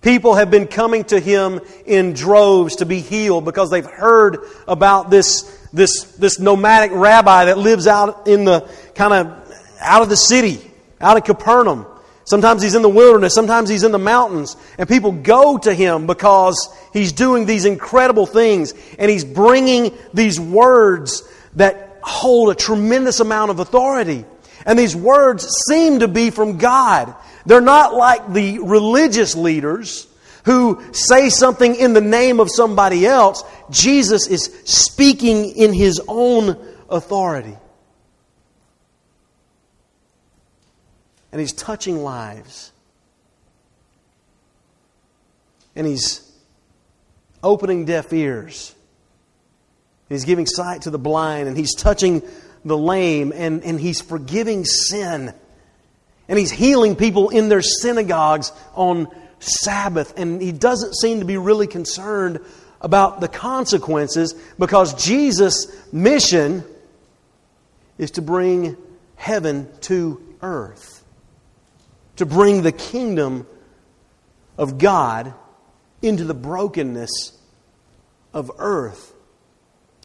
People 0.00 0.34
have 0.34 0.50
been 0.50 0.66
coming 0.66 1.04
to 1.04 1.18
him 1.18 1.60
in 1.86 2.12
droves 2.12 2.76
to 2.76 2.86
be 2.86 3.00
healed 3.00 3.44
because 3.44 3.70
they've 3.70 3.84
heard 3.84 4.38
about 4.68 5.10
this, 5.10 5.63
this, 5.74 6.04
this 6.18 6.38
nomadic 6.38 6.92
rabbi 6.92 7.46
that 7.46 7.58
lives 7.58 7.86
out 7.86 8.28
in 8.28 8.44
the 8.44 8.60
kind 8.94 9.12
of 9.12 9.44
out 9.80 10.02
of 10.02 10.08
the 10.08 10.16
city, 10.16 10.60
out 11.00 11.16
of 11.16 11.24
Capernaum. 11.24 11.86
Sometimes 12.24 12.62
he's 12.62 12.74
in 12.74 12.80
the 12.80 12.88
wilderness, 12.88 13.34
sometimes 13.34 13.68
he's 13.68 13.82
in 13.82 13.92
the 13.92 13.98
mountains, 13.98 14.56
and 14.78 14.88
people 14.88 15.12
go 15.12 15.58
to 15.58 15.74
him 15.74 16.06
because 16.06 16.74
he's 16.92 17.12
doing 17.12 17.44
these 17.44 17.66
incredible 17.66 18.24
things 18.24 18.72
and 18.98 19.10
he's 19.10 19.24
bringing 19.24 19.94
these 20.14 20.40
words 20.40 21.22
that 21.56 21.98
hold 22.02 22.50
a 22.50 22.54
tremendous 22.54 23.20
amount 23.20 23.50
of 23.50 23.60
authority. 23.60 24.24
And 24.64 24.78
these 24.78 24.96
words 24.96 25.46
seem 25.68 26.00
to 26.00 26.08
be 26.08 26.30
from 26.30 26.56
God. 26.56 27.14
They're 27.44 27.60
not 27.60 27.94
like 27.94 28.32
the 28.32 28.58
religious 28.60 29.34
leaders 29.34 30.06
who 30.44 30.82
say 30.92 31.30
something 31.30 31.74
in 31.74 31.94
the 31.94 32.00
name 32.00 32.38
of 32.40 32.50
somebody 32.50 33.06
else. 33.06 33.42
Jesus 33.70 34.26
is 34.26 34.44
speaking 34.64 35.46
in 35.56 35.72
his 35.72 36.00
own 36.06 36.58
authority. 36.88 37.56
And 41.32 41.40
he's 41.40 41.52
touching 41.52 42.02
lives. 42.02 42.72
And 45.74 45.86
he's 45.86 46.30
opening 47.42 47.86
deaf 47.86 48.12
ears. 48.12 48.74
He's 50.08 50.24
giving 50.24 50.46
sight 50.46 50.82
to 50.82 50.90
the 50.90 50.98
blind, 50.98 51.48
and 51.48 51.56
he's 51.56 51.74
touching 51.74 52.22
the 52.64 52.76
lame, 52.76 53.32
and, 53.34 53.64
and 53.64 53.80
he's 53.80 54.00
forgiving 54.00 54.64
sin. 54.64 55.34
And 56.28 56.38
he's 56.38 56.50
healing 56.50 56.96
people 56.96 57.30
in 57.30 57.48
their 57.48 57.62
synagogues 57.62 58.52
on 58.74 59.08
Sabbath. 59.44 60.14
And 60.16 60.40
he 60.40 60.52
doesn't 60.52 60.94
seem 60.94 61.20
to 61.20 61.24
be 61.24 61.36
really 61.36 61.66
concerned 61.66 62.40
about 62.80 63.20
the 63.20 63.28
consequences 63.28 64.34
because 64.58 64.94
Jesus' 65.02 65.66
mission 65.92 66.64
is 67.98 68.12
to 68.12 68.22
bring 68.22 68.76
heaven 69.16 69.68
to 69.82 70.20
earth, 70.42 71.04
to 72.16 72.26
bring 72.26 72.62
the 72.62 72.72
kingdom 72.72 73.46
of 74.58 74.78
God 74.78 75.32
into 76.02 76.24
the 76.24 76.34
brokenness 76.34 77.32
of 78.34 78.50
earth. 78.58 79.12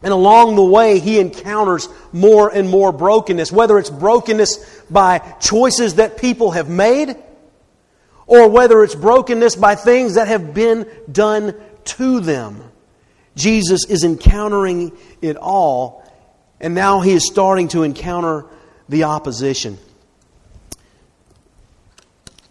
And 0.01 0.13
along 0.13 0.55
the 0.55 0.63
way, 0.63 0.99
he 0.99 1.19
encounters 1.19 1.89
more 2.13 2.47
and 2.47 2.69
more 2.69 2.93
brokenness, 2.93 3.51
whether 3.51 3.77
it's 3.77 3.89
brokenness 3.89 4.83
by 4.89 5.19
choices 5.41 5.95
that 5.95 6.17
people 6.17 6.51
have 6.51 6.69
made, 6.69 7.17
or 8.29 8.47
whether 8.47 8.83
it's 8.83 8.93
brokenness 8.93 9.55
by 9.55 9.73
things 9.73 10.13
that 10.13 10.27
have 10.27 10.53
been 10.53 10.87
done 11.11 11.55
to 11.83 12.19
them. 12.19 12.63
Jesus 13.35 13.85
is 13.89 14.03
encountering 14.03 14.95
it 15.19 15.35
all, 15.35 16.07
and 16.61 16.75
now 16.75 17.01
he 17.01 17.13
is 17.13 17.25
starting 17.25 17.67
to 17.69 17.81
encounter 17.81 18.45
the 18.87 19.05
opposition. 19.05 19.79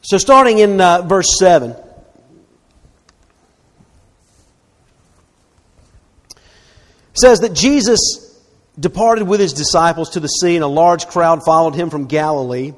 So, 0.03 0.19
starting 0.19 0.59
in 0.59 0.81
uh, 0.81 1.03
verse 1.03 1.39
7. 1.39 1.77
says 7.15 7.41
that 7.41 7.53
Jesus 7.53 8.01
departed 8.79 9.27
with 9.27 9.41
his 9.41 9.53
disciples 9.53 10.11
to 10.11 10.21
the 10.21 10.29
sea, 10.29 10.55
and 10.55 10.63
a 10.63 10.69
large 10.69 11.09
crowd 11.09 11.45
followed 11.45 11.75
him 11.75 11.91
from 11.91 12.07
Galilee. 12.07 12.75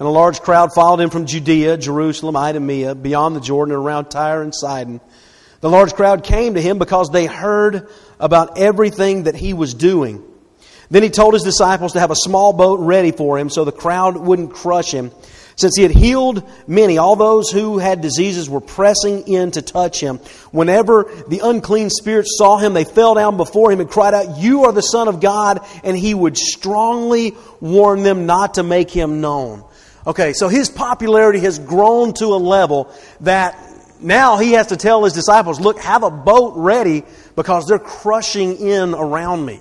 And 0.00 0.06
a 0.06 0.10
large 0.10 0.40
crowd 0.40 0.72
followed 0.72 1.00
him 1.00 1.10
from 1.10 1.26
Judea, 1.26 1.76
Jerusalem, 1.76 2.34
Idumea, 2.34 2.94
beyond 2.94 3.36
the 3.36 3.40
Jordan, 3.40 3.74
and 3.74 3.84
around 3.84 4.06
Tyre 4.06 4.40
and 4.40 4.54
Sidon. 4.54 4.98
The 5.60 5.68
large 5.68 5.92
crowd 5.92 6.24
came 6.24 6.54
to 6.54 6.62
him 6.62 6.78
because 6.78 7.10
they 7.10 7.26
heard 7.26 7.86
about 8.18 8.58
everything 8.58 9.24
that 9.24 9.34
he 9.34 9.52
was 9.52 9.74
doing. 9.74 10.24
Then 10.90 11.02
he 11.02 11.10
told 11.10 11.34
his 11.34 11.42
disciples 11.42 11.92
to 11.92 12.00
have 12.00 12.10
a 12.10 12.16
small 12.16 12.54
boat 12.54 12.80
ready 12.80 13.12
for 13.12 13.38
him 13.38 13.50
so 13.50 13.66
the 13.66 13.72
crowd 13.72 14.16
wouldn't 14.16 14.54
crush 14.54 14.90
him. 14.90 15.10
Since 15.56 15.76
he 15.76 15.82
had 15.82 15.92
healed 15.92 16.50
many, 16.66 16.96
all 16.96 17.16
those 17.16 17.50
who 17.50 17.76
had 17.76 18.00
diseases 18.00 18.48
were 18.48 18.62
pressing 18.62 19.28
in 19.28 19.50
to 19.50 19.60
touch 19.60 20.00
him. 20.00 20.16
Whenever 20.50 21.12
the 21.28 21.40
unclean 21.44 21.90
spirits 21.90 22.38
saw 22.38 22.56
him, 22.56 22.72
they 22.72 22.84
fell 22.84 23.14
down 23.14 23.36
before 23.36 23.70
him 23.70 23.80
and 23.80 23.90
cried 23.90 24.14
out, 24.14 24.38
You 24.38 24.64
are 24.64 24.72
the 24.72 24.80
Son 24.80 25.08
of 25.08 25.20
God. 25.20 25.60
And 25.84 25.94
he 25.94 26.14
would 26.14 26.38
strongly 26.38 27.34
warn 27.60 28.02
them 28.02 28.24
not 28.24 28.54
to 28.54 28.62
make 28.62 28.90
him 28.90 29.20
known. 29.20 29.64
Okay, 30.06 30.32
so 30.32 30.48
his 30.48 30.70
popularity 30.70 31.40
has 31.40 31.58
grown 31.58 32.14
to 32.14 32.26
a 32.26 32.40
level 32.40 32.92
that 33.20 33.58
now 34.00 34.38
he 34.38 34.52
has 34.52 34.68
to 34.68 34.76
tell 34.76 35.04
his 35.04 35.12
disciples, 35.12 35.60
Look, 35.60 35.78
have 35.80 36.02
a 36.02 36.10
boat 36.10 36.54
ready 36.56 37.04
because 37.36 37.66
they're 37.66 37.78
crushing 37.78 38.56
in 38.56 38.94
around 38.94 39.44
me. 39.44 39.60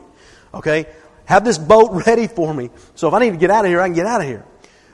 Okay? 0.54 0.86
Have 1.26 1.44
this 1.44 1.58
boat 1.58 2.06
ready 2.08 2.28
for 2.28 2.54
me. 2.54 2.70
So 2.96 3.08
if 3.08 3.14
I 3.14 3.20
need 3.20 3.32
to 3.32 3.38
get 3.38 3.52
out 3.52 3.66
of 3.66 3.70
here, 3.70 3.82
I 3.82 3.88
can 3.88 3.96
get 3.96 4.06
out 4.06 4.22
of 4.22 4.28
here. 4.28 4.46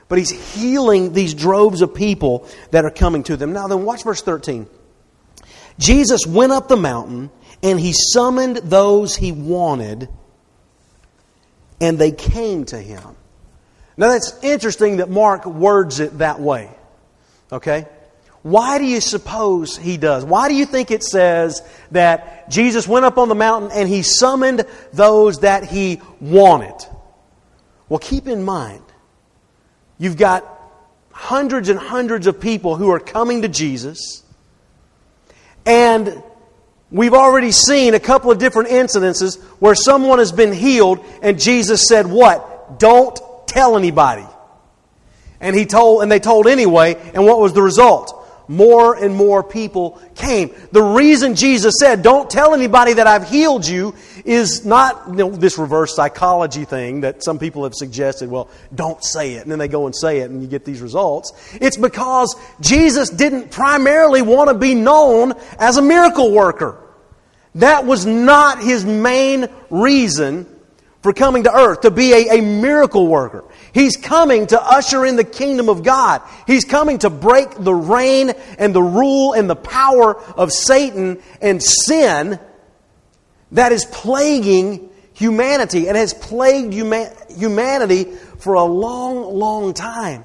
But 0.08 0.18
he's 0.18 0.30
healing 0.54 1.12
these 1.12 1.34
droves 1.34 1.82
of 1.82 1.94
people 1.94 2.46
that 2.70 2.84
are 2.84 2.90
coming 2.90 3.22
to 3.24 3.36
them. 3.36 3.52
Now, 3.52 3.66
then, 3.66 3.84
watch 3.84 4.04
verse 4.04 4.22
13. 4.22 4.68
Jesus 5.78 6.26
went 6.26 6.52
up 6.52 6.68
the 6.68 6.76
mountain 6.76 7.30
and 7.62 7.80
he 7.80 7.92
summoned 7.92 8.56
those 8.58 9.16
he 9.16 9.32
wanted, 9.32 10.08
and 11.80 11.98
they 11.98 12.12
came 12.12 12.64
to 12.66 12.78
him. 12.78 13.16
Now, 13.96 14.08
that's 14.08 14.38
interesting 14.42 14.98
that 14.98 15.08
Mark 15.08 15.46
words 15.46 16.00
it 16.00 16.18
that 16.18 16.40
way. 16.40 16.70
Okay? 17.50 17.86
Why 18.42 18.78
do 18.78 18.84
you 18.84 19.00
suppose 19.00 19.76
he 19.76 19.96
does? 19.96 20.24
Why 20.24 20.48
do 20.48 20.54
you 20.54 20.66
think 20.66 20.90
it 20.90 21.02
says 21.02 21.62
that 21.90 22.50
Jesus 22.50 22.86
went 22.86 23.04
up 23.04 23.18
on 23.18 23.28
the 23.28 23.34
mountain 23.34 23.70
and 23.72 23.88
he 23.88 24.02
summoned 24.02 24.64
those 24.92 25.40
that 25.40 25.64
he 25.64 26.00
wanted? 26.20 26.76
Well, 27.88 27.98
keep 27.98 28.28
in 28.28 28.42
mind, 28.42 28.82
You've 29.98 30.16
got 30.16 30.44
hundreds 31.10 31.68
and 31.68 31.78
hundreds 31.78 32.26
of 32.26 32.40
people 32.40 32.76
who 32.76 32.90
are 32.90 33.00
coming 33.00 33.42
to 33.42 33.48
Jesus. 33.48 34.22
And 35.64 36.22
we've 36.90 37.14
already 37.14 37.50
seen 37.50 37.94
a 37.94 38.00
couple 38.00 38.30
of 38.30 38.38
different 38.38 38.68
incidences 38.68 39.42
where 39.58 39.74
someone 39.74 40.18
has 40.18 40.32
been 40.32 40.52
healed 40.52 41.04
and 41.22 41.40
Jesus 41.40 41.86
said, 41.88 42.06
What? 42.06 42.78
Don't 42.78 43.18
tell 43.56 43.76
anybody. 43.76 44.26
And 45.40 45.56
he 45.56 45.66
told 45.66 46.02
and 46.02 46.12
they 46.12 46.20
told 46.20 46.46
anyway, 46.46 46.94
and 47.14 47.24
what 47.24 47.40
was 47.40 47.52
the 47.52 47.62
result? 47.62 48.12
more 48.48 48.94
and 48.94 49.14
more 49.14 49.42
people 49.42 50.00
came. 50.14 50.54
The 50.72 50.82
reason 50.82 51.34
Jesus 51.34 51.74
said, 51.80 52.02
Don't 52.02 52.30
tell 52.30 52.54
anybody 52.54 52.92
that 52.94 53.06
I've 53.06 53.28
healed 53.28 53.66
you, 53.66 53.94
is 54.24 54.64
not 54.64 55.08
you 55.08 55.14
know, 55.14 55.30
this 55.30 55.58
reverse 55.58 55.94
psychology 55.94 56.64
thing 56.64 57.02
that 57.02 57.22
some 57.22 57.38
people 57.38 57.64
have 57.64 57.74
suggested. 57.74 58.30
Well, 58.30 58.48
don't 58.74 59.02
say 59.02 59.34
it. 59.34 59.42
And 59.42 59.50
then 59.50 59.58
they 59.58 59.68
go 59.68 59.86
and 59.86 59.94
say 59.94 60.18
it, 60.18 60.30
and 60.30 60.42
you 60.42 60.48
get 60.48 60.64
these 60.64 60.80
results. 60.80 61.32
It's 61.60 61.76
because 61.76 62.34
Jesus 62.60 63.10
didn't 63.10 63.50
primarily 63.50 64.22
want 64.22 64.48
to 64.50 64.54
be 64.54 64.74
known 64.74 65.32
as 65.58 65.76
a 65.76 65.82
miracle 65.82 66.32
worker. 66.32 66.82
That 67.56 67.86
was 67.86 68.04
not 68.04 68.62
his 68.62 68.84
main 68.84 69.48
reason 69.70 70.46
for 71.06 71.12
coming 71.12 71.44
to 71.44 71.54
earth 71.54 71.82
to 71.82 71.90
be 71.92 72.12
a, 72.12 72.38
a 72.38 72.42
miracle 72.42 73.06
worker. 73.06 73.44
He's 73.72 73.96
coming 73.96 74.48
to 74.48 74.60
usher 74.60 75.06
in 75.06 75.14
the 75.14 75.22
kingdom 75.22 75.68
of 75.68 75.84
God. 75.84 76.20
He's 76.48 76.64
coming 76.64 76.98
to 76.98 77.10
break 77.10 77.48
the 77.56 77.72
reign 77.72 78.30
and 78.58 78.74
the 78.74 78.82
rule 78.82 79.32
and 79.32 79.48
the 79.48 79.54
power 79.54 80.20
of 80.32 80.50
Satan 80.50 81.22
and 81.40 81.62
sin 81.62 82.40
that 83.52 83.70
is 83.70 83.84
plaguing 83.84 84.90
humanity 85.14 85.86
and 85.86 85.96
has 85.96 86.12
plagued 86.12 86.74
humanity 86.74 88.06
for 88.40 88.54
a 88.54 88.64
long, 88.64 89.32
long 89.32 89.74
time. 89.74 90.24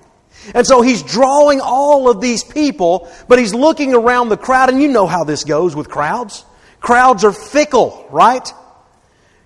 And 0.56 0.66
so 0.66 0.82
he's 0.82 1.04
drawing 1.04 1.62
all 1.62 2.10
of 2.10 2.22
these 2.22 2.44
people, 2.44 3.08
but 3.28 3.38
he's 3.38 3.54
looking 3.54 3.94
around 3.94 4.30
the 4.30 4.38
crowd, 4.38 4.72
and 4.72 4.82
you 4.82 4.88
know 4.88 5.06
how 5.06 5.26
this 5.26 5.44
goes 5.44 5.76
with 5.76 5.90
crowds. 5.92 6.44
Crowds 6.80 7.24
are 7.24 7.32
fickle, 7.32 8.08
right? 8.10 8.52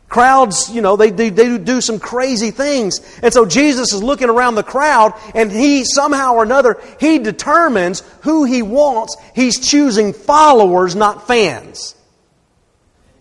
Crowds, 0.08 0.70
you 0.70 0.82
know, 0.82 0.96
they, 0.96 1.10
they, 1.10 1.30
they 1.30 1.58
do 1.58 1.82
some 1.82 2.00
crazy 2.00 2.52
things. 2.52 3.20
And 3.24 3.34
so 3.34 3.46
Jesus 3.46 3.92
is 3.92 4.04
looking 4.04 4.30
around 4.30 4.56
the 4.56 4.64
crowd, 4.64 5.14
and 5.34 5.52
he, 5.52 5.84
somehow 5.84 6.36
or 6.36 6.44
another, 6.44 6.80
he 7.00 7.20
determines 7.20 8.02
who 8.22 8.44
he 8.44 8.62
wants. 8.62 9.18
He's 9.34 9.60
choosing 9.68 10.14
followers, 10.14 10.96
not 10.96 11.28
fans. 11.28 11.96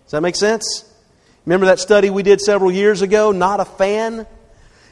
Does 0.05 0.13
that 0.13 0.21
make 0.21 0.37
sense? 0.37 0.85
Remember 1.47 1.67
that 1.67 1.79
study 1.79 2.11
we 2.11 2.23
did 2.23 2.41
several 2.41 2.71
years 2.71 3.03
ago? 3.03 3.33
Not 3.33 3.61
a 3.61 3.65
fan? 3.65 4.27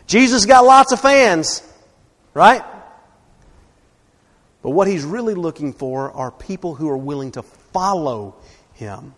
Jesus 0.06 0.46
got 0.46 0.64
lots 0.64 0.92
of 0.92 1.00
fans, 1.00 1.62
right? 2.34 2.64
But 4.62 4.70
what 4.70 4.88
he's 4.88 5.04
really 5.04 5.34
looking 5.34 5.72
for 5.72 6.10
are 6.12 6.30
people 6.30 6.74
who 6.74 6.88
are 6.88 6.96
willing 6.96 7.32
to 7.32 7.42
follow 7.42 8.36
him. 8.74 9.14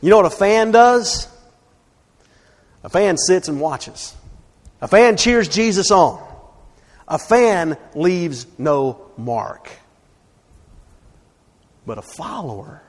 You 0.00 0.10
know 0.10 0.16
what 0.16 0.26
a 0.26 0.30
fan 0.30 0.70
does? 0.70 1.28
A 2.82 2.88
fan 2.88 3.16
sits 3.18 3.48
and 3.48 3.60
watches. 3.60 4.14
A 4.80 4.88
fan 4.88 5.16
cheers 5.16 5.48
Jesus 5.48 5.90
on. 5.90 6.26
A 7.06 7.18
fan 7.18 7.76
leaves 7.94 8.46
no 8.58 9.10
mark. 9.16 9.70
But 11.86 11.98
a 11.98 12.02
follower, 12.02 12.82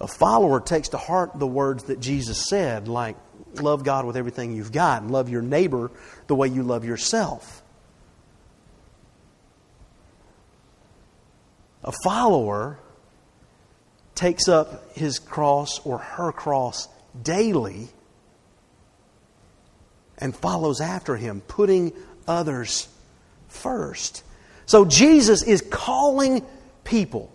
a 0.00 0.06
follower 0.06 0.60
takes 0.60 0.90
to 0.90 0.96
heart 0.96 1.38
the 1.38 1.46
words 1.46 1.84
that 1.84 2.00
Jesus 2.00 2.46
said, 2.48 2.88
like, 2.88 3.16
love 3.60 3.84
God 3.84 4.04
with 4.04 4.16
everything 4.16 4.54
you've 4.54 4.72
got 4.72 5.02
and 5.02 5.10
love 5.10 5.28
your 5.28 5.42
neighbor 5.42 5.90
the 6.26 6.34
way 6.34 6.48
you 6.48 6.62
love 6.62 6.84
yourself. 6.84 7.62
A 11.82 11.92
follower 12.02 12.78
takes 14.14 14.48
up 14.48 14.96
his 14.96 15.18
cross 15.18 15.80
or 15.84 15.98
her 15.98 16.32
cross 16.32 16.88
daily 17.22 17.88
and 20.18 20.34
follows 20.34 20.80
after 20.80 21.16
him, 21.16 21.40
putting 21.42 21.92
others 22.26 22.88
first. 23.48 24.22
So 24.66 24.84
Jesus 24.84 25.42
is 25.42 25.62
calling 25.62 26.44
people. 26.84 27.32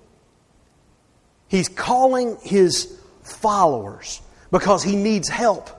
He's 1.48 1.68
calling 1.68 2.38
his 2.42 3.00
followers 3.24 4.22
because 4.52 4.84
he 4.84 4.96
needs 4.96 5.30
help. 5.30 5.70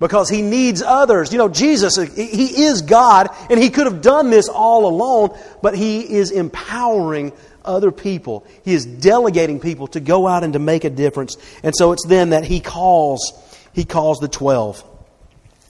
Because 0.00 0.28
he 0.28 0.42
needs 0.42 0.82
others. 0.82 1.32
You 1.32 1.38
know, 1.38 1.48
Jesus, 1.48 1.96
he 1.96 2.64
is 2.64 2.82
God, 2.82 3.28
and 3.48 3.62
he 3.62 3.70
could 3.70 3.86
have 3.86 4.02
done 4.02 4.28
this 4.28 4.48
all 4.48 4.86
alone, 4.86 5.38
but 5.62 5.76
he 5.76 6.00
is 6.00 6.30
empowering 6.32 7.32
other 7.64 7.90
people. 7.90 8.46
He 8.64 8.74
is 8.74 8.84
delegating 8.84 9.60
people 9.60 9.86
to 9.88 10.00
go 10.00 10.26
out 10.26 10.44
and 10.44 10.52
to 10.52 10.58
make 10.58 10.84
a 10.84 10.90
difference. 10.90 11.36
And 11.62 11.74
so 11.76 11.92
it's 11.92 12.06
then 12.06 12.30
that 12.30 12.44
he 12.44 12.60
calls, 12.60 13.32
he 13.72 13.84
calls 13.84 14.18
the 14.18 14.28
twelve. 14.28 14.82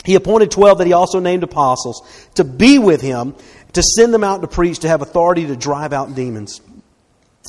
He 0.05 0.15
appointed 0.15 0.51
twelve 0.51 0.79
that 0.79 0.87
he 0.87 0.93
also 0.93 1.21
named 1.21 1.43
apostles 1.43 2.03
to 2.35 2.45
be 2.45 2.79
with 2.79 3.01
him, 3.01 3.35
to 3.73 3.83
send 3.83 4.13
them 4.13 4.25
out 4.25 4.43
to 4.43 4.49
preach, 4.49 4.81
to 4.81 4.89
have 4.89 5.03
authority 5.03 5.47
to 5.47 5.57
drive 5.57 5.93
out 5.93 6.15
demons. 6.15 6.61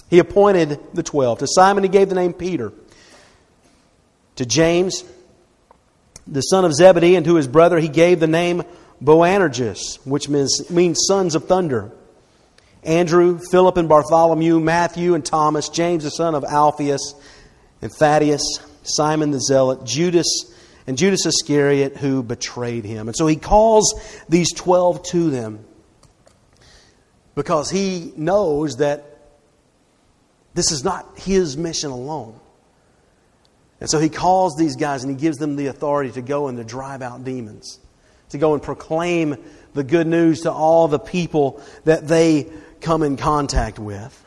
He 0.10 0.20
appointed 0.20 0.80
the 0.94 1.04
twelve. 1.04 1.40
To 1.40 1.48
Simon 1.48 1.84
he 1.84 1.90
gave 1.90 2.10
the 2.10 2.16
name 2.16 2.34
Peter. 2.34 2.72
To 4.38 4.46
James, 4.46 5.04
the 6.28 6.42
son 6.42 6.66
of 6.66 6.74
Zebedee, 6.74 7.16
and 7.16 7.26
to 7.26 7.36
his 7.36 7.48
brother 7.48 7.80
he 7.80 7.88
gave 7.88 8.20
the 8.20 8.28
name 8.28 8.64
Boanerges, 9.02 10.00
which 10.06 10.30
means, 10.30 10.70
means 10.72 11.00
sons 11.06 11.36
of 11.36 11.46
thunder. 11.46 11.92
Andrew, 12.86 13.40
Philip 13.52 13.78
and 13.78 13.90
Bartholomew, 13.90 14.60
Matthew 14.60 15.16
and 15.16 15.26
Thomas, 15.26 15.70
James 15.70 16.04
the 16.04 16.10
son 16.10 16.36
of 16.36 16.44
Alphaeus, 16.44 17.16
and 17.82 17.92
Thaddeus, 17.92 18.60
Simon 18.84 19.32
the 19.32 19.40
Zealot, 19.40 19.84
Judas, 19.86 20.54
and 20.88 20.98
Judas 20.98 21.26
Iscariot 21.26 21.98
who 21.98 22.24
betrayed 22.24 22.86
him. 22.86 23.08
And 23.08 23.16
so 23.16 23.28
he 23.28 23.36
calls 23.36 23.94
these 24.30 24.54
12 24.54 25.04
to 25.04 25.30
them 25.30 25.66
because 27.34 27.70
he 27.70 28.14
knows 28.16 28.78
that 28.78 29.04
this 30.54 30.72
is 30.72 30.84
not 30.84 31.20
his 31.20 31.58
mission 31.58 31.92
alone. 31.92 32.40
And 33.82 33.90
so 33.90 34.00
he 34.00 34.10
calls 34.10 34.56
these 34.58 34.78
guys 34.78 35.04
and 35.04 35.12
he 35.12 35.20
gives 35.20 35.38
them 35.38 35.58
the 35.58 35.68
authority 35.68 36.12
to 36.12 36.22
go 36.22 36.48
and 36.48 36.58
to 36.58 36.64
drive 36.64 37.02
out 37.02 37.24
demons, 37.24 37.80
to 38.30 38.38
go 38.38 38.54
and 38.54 38.64
proclaim 38.64 39.36
the 39.74 39.84
good 39.84 40.08
news 40.08 40.42
to 40.42 40.52
all 40.52 40.88
the 40.88 41.00
people 41.00 41.62
that 41.84 42.08
they 42.08 42.50
come 42.86 43.04
in 43.04 43.18
contact 43.18 43.80
with. 43.80 44.24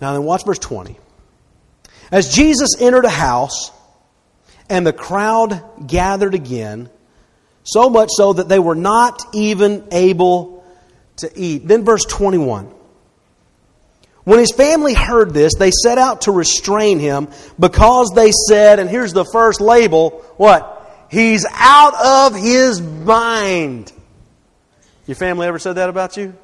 Now, 0.00 0.12
then, 0.12 0.24
watch 0.24 0.44
verse 0.44 0.58
20. 0.58 0.96
As 2.10 2.34
Jesus 2.34 2.80
entered 2.80 3.04
a 3.04 3.10
house, 3.10 3.72
and 4.70 4.86
the 4.86 4.92
crowd 4.92 5.62
gathered 5.86 6.34
again, 6.34 6.88
so 7.64 7.90
much 7.90 8.10
so 8.12 8.32
that 8.32 8.48
they 8.48 8.58
were 8.58 8.74
not 8.74 9.22
even 9.34 9.88
able 9.90 10.64
to 11.16 11.30
eat. 11.34 11.66
Then, 11.66 11.84
verse 11.84 12.04
21. 12.04 12.72
When 14.24 14.38
his 14.38 14.52
family 14.52 14.94
heard 14.94 15.34
this, 15.34 15.54
they 15.58 15.70
set 15.70 15.98
out 15.98 16.22
to 16.22 16.32
restrain 16.32 16.98
him 16.98 17.28
because 17.58 18.12
they 18.14 18.30
said, 18.48 18.78
and 18.78 18.88
here's 18.88 19.12
the 19.12 19.24
first 19.24 19.60
label 19.60 20.10
what? 20.36 20.74
He's 21.10 21.46
out 21.50 21.94
of 21.94 22.36
his 22.36 22.80
mind. 22.80 23.90
Your 25.08 25.14
family 25.14 25.46
ever 25.46 25.58
said 25.58 25.72
that 25.76 25.88
about 25.88 26.18
you? 26.18 26.36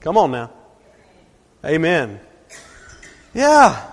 Come 0.00 0.18
on 0.18 0.30
now. 0.30 0.50
Amen. 1.64 2.20
Yeah. 3.32 3.90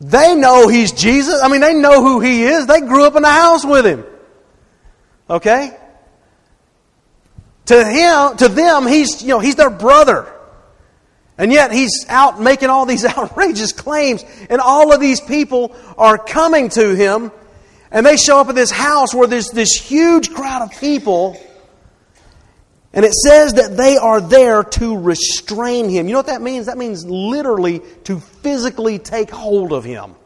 They 0.00 0.36
know 0.36 0.68
he's 0.68 0.92
Jesus. 0.92 1.42
I 1.42 1.48
mean, 1.48 1.60
they 1.60 1.74
know 1.74 2.00
who 2.00 2.20
he 2.20 2.44
is. 2.44 2.66
They 2.66 2.80
grew 2.80 3.04
up 3.04 3.16
in 3.16 3.22
the 3.22 3.28
house 3.28 3.64
with 3.66 3.84
him. 3.84 4.04
Okay? 5.28 5.76
To 7.66 7.84
him, 7.84 8.36
to 8.36 8.48
them, 8.48 8.86
he's, 8.86 9.20
you 9.20 9.30
know, 9.30 9.40
he's 9.40 9.56
their 9.56 9.70
brother. 9.70 10.32
And 11.36 11.52
yet 11.52 11.72
he's 11.72 12.06
out 12.08 12.40
making 12.40 12.70
all 12.70 12.86
these 12.86 13.04
outrageous 13.18 13.72
claims, 13.72 14.24
and 14.48 14.60
all 14.60 14.92
of 14.92 15.00
these 15.00 15.20
people 15.20 15.74
are 15.98 16.18
coming 16.18 16.68
to 16.68 16.94
him 16.94 17.32
and 17.94 18.04
they 18.04 18.16
show 18.16 18.40
up 18.40 18.48
at 18.48 18.56
this 18.56 18.72
house 18.72 19.14
where 19.14 19.28
there's 19.28 19.50
this 19.50 19.72
huge 19.72 20.34
crowd 20.34 20.62
of 20.62 20.80
people. 20.80 21.40
And 22.92 23.04
it 23.04 23.12
says 23.12 23.54
that 23.54 23.76
they 23.76 23.96
are 23.96 24.20
there 24.20 24.64
to 24.64 24.98
restrain 24.98 25.88
him. 25.88 26.08
You 26.08 26.12
know 26.12 26.18
what 26.18 26.26
that 26.26 26.42
means? 26.42 26.66
That 26.66 26.76
means 26.76 27.06
literally 27.06 27.82
to 28.04 28.18
physically 28.18 28.98
take 28.98 29.30
hold 29.30 29.72
of 29.72 29.84
him. 29.84 30.16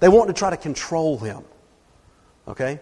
They 0.00 0.08
want 0.08 0.26
to 0.26 0.34
try 0.34 0.50
to 0.50 0.56
control 0.56 1.18
him. 1.18 1.44
Okay? 2.48 2.80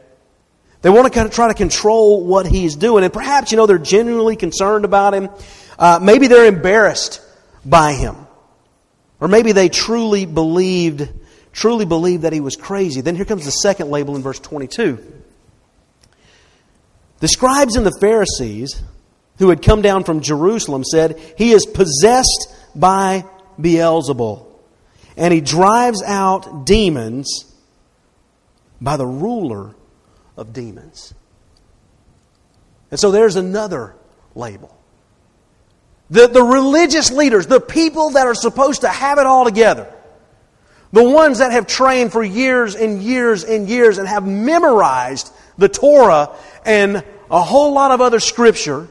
They 0.80 0.88
want 0.90 1.12
to 1.12 1.28
try 1.28 1.48
to 1.48 1.54
control 1.54 2.24
what 2.24 2.46
he's 2.46 2.76
doing. 2.76 3.04
And 3.04 3.12
perhaps, 3.12 3.52
you 3.52 3.58
know, 3.58 3.66
they're 3.66 3.76
genuinely 3.78 4.36
concerned 4.36 4.86
about 4.86 5.12
him. 5.12 5.28
Uh, 5.78 5.98
maybe 6.00 6.26
they're 6.26 6.46
embarrassed 6.46 7.20
by 7.66 7.92
him. 7.92 8.16
Or 9.20 9.28
maybe 9.28 9.52
they 9.52 9.68
truly 9.68 10.24
believed 10.24 11.08
truly 11.54 11.86
believed 11.86 12.22
that 12.22 12.32
he 12.32 12.40
was 12.40 12.56
crazy. 12.56 13.00
Then 13.00 13.16
here 13.16 13.24
comes 13.24 13.44
the 13.44 13.50
second 13.50 13.88
label 13.88 14.16
in 14.16 14.22
verse 14.22 14.40
22. 14.40 15.22
The 17.20 17.28
scribes 17.28 17.76
and 17.76 17.86
the 17.86 17.96
Pharisees 18.00 18.82
who 19.38 19.48
had 19.48 19.62
come 19.62 19.80
down 19.80 20.04
from 20.04 20.20
Jerusalem 20.20 20.84
said, 20.84 21.18
He 21.38 21.52
is 21.52 21.64
possessed 21.64 22.54
by 22.74 23.24
Beelzebul, 23.58 24.46
and 25.16 25.32
he 25.32 25.40
drives 25.40 26.02
out 26.02 26.66
demons 26.66 27.46
by 28.80 28.96
the 28.96 29.06
ruler 29.06 29.74
of 30.36 30.52
demons. 30.52 31.14
And 32.90 32.98
so 32.98 33.10
there's 33.10 33.36
another 33.36 33.94
label. 34.34 34.76
The, 36.10 36.26
the 36.26 36.42
religious 36.42 37.10
leaders, 37.10 37.46
the 37.46 37.60
people 37.60 38.10
that 38.10 38.26
are 38.26 38.34
supposed 38.34 38.82
to 38.82 38.88
have 38.88 39.18
it 39.18 39.26
all 39.26 39.44
together, 39.44 39.92
the 40.94 41.02
ones 41.02 41.38
that 41.38 41.50
have 41.50 41.66
trained 41.66 42.12
for 42.12 42.22
years 42.22 42.76
and 42.76 43.02
years 43.02 43.42
and 43.42 43.68
years 43.68 43.98
and 43.98 44.06
have 44.06 44.24
memorized 44.24 45.32
the 45.58 45.68
Torah 45.68 46.30
and 46.64 47.02
a 47.28 47.42
whole 47.42 47.72
lot 47.72 47.90
of 47.90 48.00
other 48.00 48.20
scripture. 48.20 48.86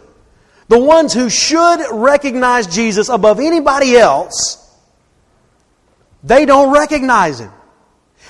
The 0.67 0.79
ones 0.79 1.13
who 1.13 1.29
should 1.29 1.79
recognize 1.91 2.67
Jesus 2.67 3.07
above 3.07 3.39
anybody 3.39 3.95
else, 3.95 4.59
they 6.25 6.45
don't 6.45 6.73
recognize 6.73 7.39
him. 7.39 7.53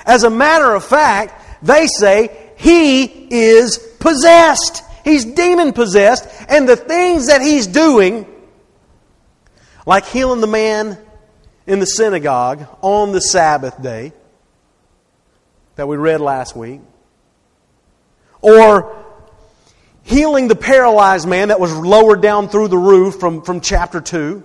As 0.06 0.24
a 0.24 0.30
matter 0.30 0.76
of 0.76 0.86
fact, 0.86 1.66
they 1.66 1.88
say 1.88 2.52
he 2.58 3.06
is 3.06 3.80
possessed. 4.00 4.84
He's 5.04 5.26
demon 5.26 5.74
possessed, 5.74 6.28
and 6.48 6.70
the 6.70 6.76
things 6.76 7.26
that 7.26 7.42
he's 7.42 7.66
doing, 7.66 8.28
like 9.88 10.06
healing 10.06 10.42
the 10.42 10.48
man 10.48 11.03
in 11.66 11.80
the 11.80 11.86
synagogue 11.86 12.66
on 12.82 13.12
the 13.12 13.22
Sabbath 13.22 13.82
day 13.82 14.14
that 15.76 15.88
we 15.88 15.98
read 15.98 16.22
last 16.22 16.56
week, 16.56 16.82
or 18.42 19.04
healing 20.04 20.48
the 20.48 20.56
paralyzed 20.56 21.28
man 21.28 21.48
that 21.48 21.60
was 21.60 21.74
lowered 21.74 22.22
down 22.22 22.50
through 22.50 22.68
the 22.68 22.78
roof 22.78 23.16
from, 23.16 23.42
from 23.42 23.62
chapter 23.62 24.02
2, 24.02 24.44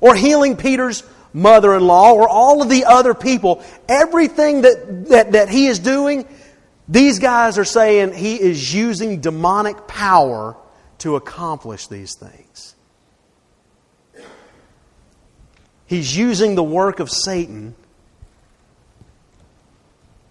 or 0.00 0.14
healing 0.14 0.56
Peter's 0.56 1.02
mother 1.32 1.74
in 1.74 1.86
law, 1.86 2.12
or 2.12 2.28
all 2.28 2.62
of 2.62 2.68
the 2.68 2.84
other 2.84 3.14
people, 3.14 3.64
everything 3.88 4.62
that, 4.62 5.08
that, 5.08 5.32
that 5.32 5.48
he 5.48 5.66
is 5.66 5.78
doing, 5.78 6.26
these 6.88 7.18
guys 7.18 7.58
are 7.58 7.64
saying 7.64 8.12
he 8.12 8.38
is 8.38 8.74
using 8.74 9.20
demonic 9.20 9.86
power 9.86 10.56
to 10.98 11.16
accomplish 11.16 11.86
these 11.86 12.14
things. 12.14 12.71
He's 15.92 16.16
using 16.16 16.54
the 16.54 16.62
work 16.62 17.00
of 17.00 17.10
Satan 17.10 17.74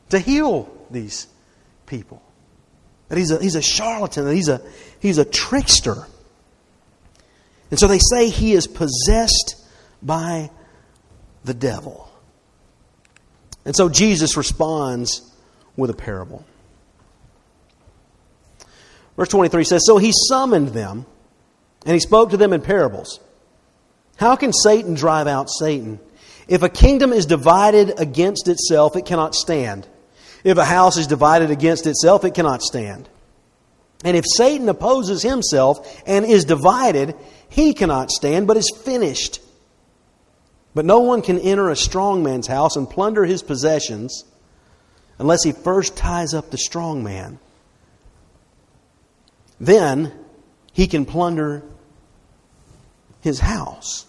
to 0.09 0.17
heal 0.17 0.75
these 0.89 1.27
people. 1.85 2.19
That 3.09 3.19
he's 3.19 3.29
a, 3.29 3.39
he's 3.39 3.53
a 3.53 3.61
charlatan, 3.61 4.25
that 4.25 4.33
he's 4.33 4.47
a, 4.47 4.59
he's 4.99 5.19
a 5.19 5.23
trickster. 5.23 6.07
And 7.69 7.79
so 7.79 7.85
they 7.85 7.99
say 7.99 8.29
he 8.29 8.53
is 8.53 8.65
possessed 8.65 9.63
by 10.01 10.49
the 11.43 11.53
devil. 11.53 12.11
And 13.63 13.75
so 13.75 13.87
Jesus 13.87 14.35
responds 14.35 15.31
with 15.77 15.91
a 15.91 15.95
parable. 15.95 16.43
Verse 19.15 19.29
23 19.29 19.63
says 19.63 19.83
So 19.85 19.99
he 19.99 20.11
summoned 20.27 20.69
them, 20.69 21.05
and 21.85 21.93
he 21.93 21.99
spoke 21.99 22.31
to 22.31 22.37
them 22.37 22.51
in 22.51 22.61
parables. 22.61 23.19
How 24.21 24.35
can 24.35 24.53
Satan 24.53 24.93
drive 24.93 25.25
out 25.25 25.49
Satan? 25.49 25.99
If 26.47 26.61
a 26.61 26.69
kingdom 26.69 27.11
is 27.11 27.25
divided 27.25 27.99
against 27.99 28.47
itself, 28.47 28.95
it 28.95 29.03
cannot 29.03 29.33
stand. 29.33 29.87
If 30.43 30.59
a 30.59 30.63
house 30.63 30.95
is 30.95 31.07
divided 31.07 31.49
against 31.49 31.87
itself, 31.87 32.23
it 32.23 32.35
cannot 32.35 32.61
stand. 32.61 33.09
And 34.03 34.15
if 34.15 34.25
Satan 34.37 34.69
opposes 34.69 35.23
himself 35.23 36.03
and 36.05 36.23
is 36.23 36.45
divided, 36.45 37.15
he 37.49 37.73
cannot 37.73 38.11
stand, 38.11 38.45
but 38.45 38.57
is 38.57 38.71
finished. 38.85 39.41
But 40.75 40.85
no 40.85 40.99
one 40.99 41.23
can 41.23 41.39
enter 41.39 41.71
a 41.71 41.75
strong 41.75 42.21
man's 42.21 42.45
house 42.45 42.75
and 42.75 42.87
plunder 42.87 43.25
his 43.25 43.41
possessions 43.41 44.23
unless 45.17 45.43
he 45.43 45.51
first 45.51 45.97
ties 45.97 46.35
up 46.35 46.51
the 46.51 46.59
strong 46.59 47.03
man. 47.03 47.39
Then 49.59 50.13
he 50.73 50.85
can 50.85 51.07
plunder 51.07 51.63
his 53.21 53.39
house. 53.39 54.05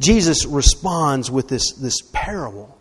Jesus 0.00 0.46
responds 0.46 1.30
with 1.30 1.48
this, 1.48 1.72
this 1.74 2.00
parable. 2.12 2.76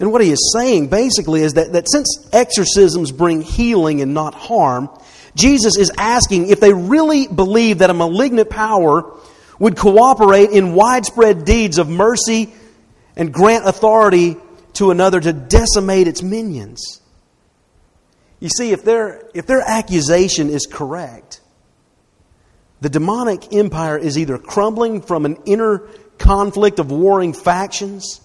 And 0.00 0.12
what 0.12 0.22
he 0.22 0.30
is 0.30 0.52
saying 0.52 0.86
basically 0.86 1.42
is 1.42 1.54
that, 1.54 1.72
that 1.72 1.90
since 1.90 2.28
exorcisms 2.32 3.10
bring 3.10 3.42
healing 3.42 4.00
and 4.00 4.14
not 4.14 4.34
harm, 4.34 4.88
Jesus 5.34 5.76
is 5.76 5.90
asking 5.98 6.48
if 6.48 6.60
they 6.60 6.72
really 6.72 7.26
believe 7.26 7.78
that 7.78 7.90
a 7.90 7.94
malignant 7.94 8.48
power 8.48 9.12
would 9.58 9.76
cooperate 9.76 10.50
in 10.50 10.74
widespread 10.74 11.44
deeds 11.44 11.78
of 11.78 11.88
mercy 11.88 12.52
and 13.16 13.32
grant 13.32 13.66
authority 13.66 14.36
to 14.74 14.92
another 14.92 15.20
to 15.20 15.32
decimate 15.32 16.06
its 16.06 16.22
minions. 16.22 17.00
You 18.38 18.48
see, 18.48 18.70
if 18.70 18.84
their, 18.84 19.28
if 19.34 19.46
their 19.46 19.60
accusation 19.60 20.48
is 20.48 20.66
correct, 20.66 21.40
the 22.80 22.88
demonic 22.88 23.52
empire 23.52 23.98
is 23.98 24.16
either 24.16 24.38
crumbling 24.38 25.02
from 25.02 25.24
an 25.24 25.38
inner 25.44 25.88
conflict 26.18 26.78
of 26.78 26.90
warring 26.90 27.32
factions, 27.32 28.20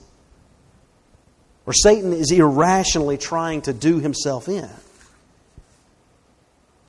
or 1.66 1.74
Satan 1.74 2.14
is 2.14 2.32
irrationally 2.32 3.18
trying 3.18 3.62
to 3.64 3.74
do 3.74 4.00
himself 4.00 4.50
in. 4.50 4.70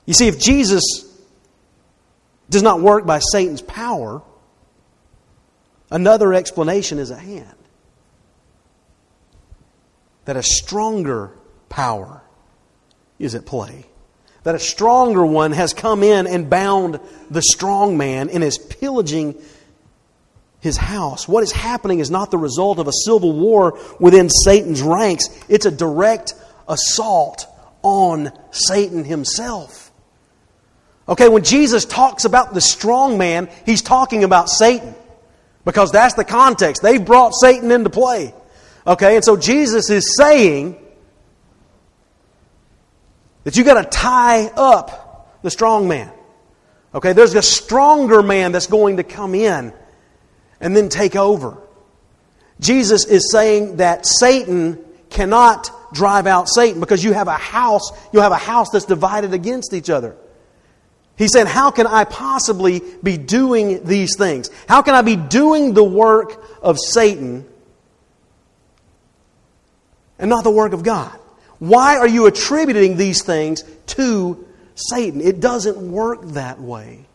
You 0.05 0.13
see, 0.13 0.27
if 0.27 0.39
Jesus 0.39 0.83
does 2.49 2.61
not 2.61 2.81
work 2.81 3.05
by 3.05 3.19
Satan's 3.19 3.61
power, 3.61 4.21
another 5.89 6.33
explanation 6.33 6.99
is 6.99 7.11
at 7.11 7.19
hand. 7.19 7.55
That 10.25 10.37
a 10.37 10.43
stronger 10.43 11.31
power 11.69 12.21
is 13.19 13.35
at 13.35 13.45
play. 13.45 13.85
That 14.43 14.55
a 14.55 14.59
stronger 14.59 15.25
one 15.25 15.53
has 15.53 15.73
come 15.73 16.03
in 16.03 16.27
and 16.27 16.49
bound 16.49 16.99
the 17.29 17.41
strong 17.41 17.97
man 17.97 18.29
and 18.29 18.43
is 18.43 18.57
pillaging 18.57 19.35
his 20.65 20.75
house. 20.75 21.27
What 21.27 21.43
is 21.43 21.53
happening 21.53 21.99
is 21.99 22.11
not 22.11 22.31
the 22.31 22.37
result 22.37 22.79
of 22.79 22.87
a 22.87 22.91
civil 22.91 23.31
war 23.31 23.79
within 23.99 24.29
Satan's 24.29 24.81
ranks, 24.81 25.29
it's 25.47 25.65
a 25.65 25.71
direct 25.71 26.33
assault 26.67 27.45
on 27.81 28.33
Satan 28.51 29.05
himself. 29.05 29.91
Okay, 31.07 31.29
when 31.29 31.43
Jesus 31.43 31.85
talks 31.85 32.25
about 32.25 32.53
the 32.53 32.61
strong 32.61 33.17
man, 33.17 33.47
he's 33.65 33.83
talking 33.83 34.23
about 34.23 34.49
Satan. 34.49 34.95
Because 35.63 35.91
that's 35.91 36.15
the 36.15 36.25
context. 36.25 36.81
They've 36.81 37.03
brought 37.03 37.33
Satan 37.33 37.71
into 37.71 37.89
play. 37.89 38.33
Okay, 38.85 39.15
and 39.15 39.23
so 39.23 39.37
Jesus 39.37 39.89
is 39.89 40.15
saying 40.17 40.75
that 43.43 43.55
you 43.55 43.63
got 43.63 43.81
to 43.81 43.89
tie 43.89 44.47
up 44.47 45.41
the 45.43 45.51
strong 45.51 45.87
man. 45.87 46.11
Okay, 46.93 47.13
there's 47.13 47.35
a 47.35 47.41
stronger 47.41 48.23
man 48.23 48.51
that's 48.51 48.67
going 48.67 48.97
to 48.97 49.03
come 49.03 49.35
in 49.35 49.73
and 50.65 50.75
then 50.75 50.89
take 50.89 51.15
over. 51.15 51.55
Jesus 52.59 53.05
is 53.05 53.31
saying 53.31 53.77
that 53.77 54.07
Satan 54.07 54.83
cannot 55.11 55.69
drive 55.93 56.25
out 56.25 56.49
Satan 56.49 56.79
because 56.79 57.03
you 57.03 57.13
have 57.13 57.27
a 57.27 57.37
house, 57.37 57.91
you 58.11 58.19
have 58.19 58.31
a 58.31 58.37
house 58.37 58.71
that's 58.71 58.85
divided 58.85 59.31
against 59.31 59.75
each 59.75 59.91
other. 59.91 60.15
He 61.19 61.27
said, 61.27 61.45
How 61.45 61.69
can 61.69 61.85
I 61.85 62.03
possibly 62.03 62.81
be 63.03 63.15
doing 63.15 63.85
these 63.85 64.17
things? 64.17 64.49
How 64.67 64.81
can 64.81 64.95
I 64.95 65.03
be 65.03 65.15
doing 65.15 65.75
the 65.75 65.83
work 65.83 66.43
of 66.63 66.79
Satan 66.79 67.45
and 70.17 70.31
not 70.31 70.43
the 70.43 70.51
work 70.51 70.73
of 70.73 70.81
God? 70.81 71.15
Why 71.59 71.97
are 71.97 72.07
you 72.07 72.25
attributing 72.25 72.97
these 72.97 73.23
things 73.23 73.63
to 73.85 74.47
Satan? 74.73 75.21
It 75.21 75.39
doesn't 75.39 75.77
work 75.77 76.23
that 76.29 76.59
way. 76.59 77.05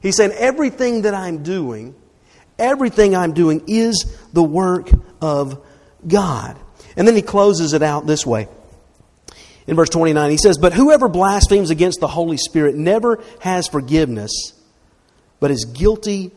He 0.00 0.10
said, 0.10 0.30
Everything 0.30 1.02
that 1.02 1.12
I'm 1.12 1.42
doing, 1.42 1.94
everything 2.58 3.14
I'm 3.16 3.32
doing 3.32 3.64
is 3.66 4.16
the 4.32 4.42
work 4.42 4.90
of 5.20 5.64
God. 6.06 6.58
And 6.96 7.06
then 7.08 7.16
he 7.16 7.22
closes 7.22 7.72
it 7.72 7.82
out 7.82 8.06
this 8.06 8.24
way. 8.26 8.48
In 9.66 9.76
verse 9.76 9.88
29, 9.88 10.30
he 10.30 10.36
says, 10.36 10.58
But 10.58 10.74
whoever 10.74 11.08
blasphemes 11.08 11.70
against 11.70 12.00
the 12.00 12.08
Holy 12.08 12.36
Spirit 12.36 12.74
never 12.74 13.22
has 13.40 13.66
forgiveness, 13.66 14.52
but 15.40 15.50
is 15.50 15.64
guilty 15.64 16.32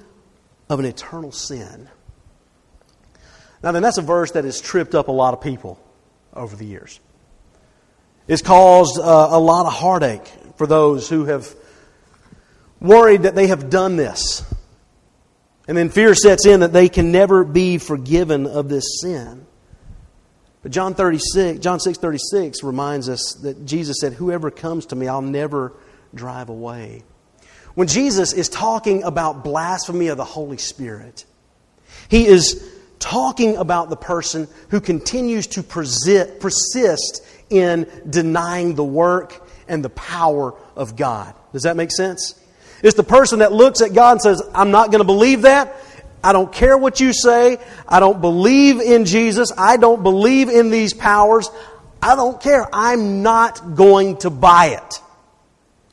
of 0.69 0.79
an 0.79 0.85
eternal 0.85 1.31
sin. 1.31 1.89
Now, 3.63 3.71
then, 3.71 3.81
that's 3.81 3.97
a 3.97 4.03
verse 4.03 4.31
that 4.31 4.45
has 4.45 4.61
tripped 4.61 4.95
up 4.95 5.07
a 5.07 5.11
lot 5.11 5.33
of 5.33 5.41
people 5.41 5.79
over 6.33 6.55
the 6.55 6.65
years. 6.65 6.99
It's 8.27 8.41
caused 8.41 8.99
uh, 8.99 9.29
a 9.31 9.39
lot 9.39 9.65
of 9.65 9.73
heartache 9.73 10.27
for 10.57 10.67
those 10.67 11.09
who 11.09 11.25
have 11.25 11.53
worried 12.79 13.23
that 13.23 13.35
they 13.35 13.47
have 13.47 13.69
done 13.69 13.95
this. 13.95 14.43
And 15.67 15.77
then 15.77 15.89
fear 15.89 16.15
sets 16.15 16.45
in 16.45 16.61
that 16.61 16.71
they 16.73 16.87
can 16.87 17.11
never 17.11 17.43
be 17.43 17.77
forgiven 17.77 18.47
of 18.47 18.69
this 18.69 19.01
sin. 19.01 19.45
But 20.63 20.71
John 20.71 20.95
36, 20.95 21.59
John 21.59 21.79
6 21.79 21.97
36 21.97 22.63
reminds 22.63 23.09
us 23.09 23.37
that 23.43 23.65
Jesus 23.65 23.97
said, 23.99 24.13
Whoever 24.13 24.49
comes 24.49 24.87
to 24.87 24.95
me, 24.95 25.07
I'll 25.07 25.21
never 25.21 25.73
drive 26.15 26.49
away. 26.49 27.03
When 27.75 27.87
Jesus 27.87 28.33
is 28.33 28.49
talking 28.49 29.03
about 29.03 29.43
blasphemy 29.43 30.07
of 30.07 30.17
the 30.17 30.25
Holy 30.25 30.57
Spirit, 30.57 31.25
he 32.09 32.25
is 32.25 32.73
talking 32.99 33.57
about 33.57 33.89
the 33.89 33.95
person 33.95 34.47
who 34.69 34.81
continues 34.81 35.47
to 35.47 35.63
persist 35.63 37.23
in 37.49 37.87
denying 38.09 38.75
the 38.75 38.83
work 38.83 39.47
and 39.67 39.83
the 39.85 39.89
power 39.89 40.55
of 40.75 40.95
God. 40.95 41.35
Does 41.53 41.63
that 41.63 41.75
make 41.75 41.91
sense? 41.91 42.39
It's 42.83 42.95
the 42.95 43.03
person 43.03 43.39
that 43.39 43.51
looks 43.51 43.81
at 43.81 43.93
God 43.93 44.13
and 44.13 44.21
says, 44.21 44.41
I'm 44.53 44.71
not 44.71 44.91
going 44.91 44.99
to 44.99 45.05
believe 45.05 45.43
that. 45.43 45.75
I 46.23 46.33
don't 46.33 46.51
care 46.51 46.77
what 46.77 46.99
you 46.99 47.13
say. 47.13 47.57
I 47.87 47.99
don't 47.99 48.21
believe 48.21 48.81
in 48.81 49.05
Jesus. 49.05 49.51
I 49.57 49.77
don't 49.77 50.03
believe 50.03 50.49
in 50.49 50.69
these 50.69 50.93
powers. 50.93 51.49
I 52.01 52.15
don't 52.15 52.41
care. 52.41 52.67
I'm 52.73 53.23
not 53.23 53.75
going 53.75 54.17
to 54.17 54.29
buy 54.29 54.67
it. 54.67 55.01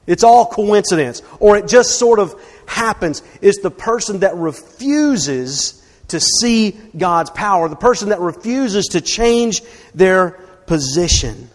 It's 0.07 0.25
all 0.25 0.47
coincidence, 0.47 1.23
or 1.41 1.57
it 1.57 1.67
just 1.67 1.99
sort 1.99 2.19
of 2.19 2.35
happens. 2.67 3.23
It's 3.41 3.61
the 3.61 3.71
person 3.71 4.21
that 4.21 4.37
refuses 4.37 5.83
to 6.09 6.21
see 6.21 6.73
God's 6.97 7.31
power, 7.31 7.69
the 7.69 7.77
person 7.77 8.11
that 8.11 8.21
refuses 8.21 8.89
to 8.89 9.01
change 9.01 9.63
their 9.95 10.33
position. 10.67 11.49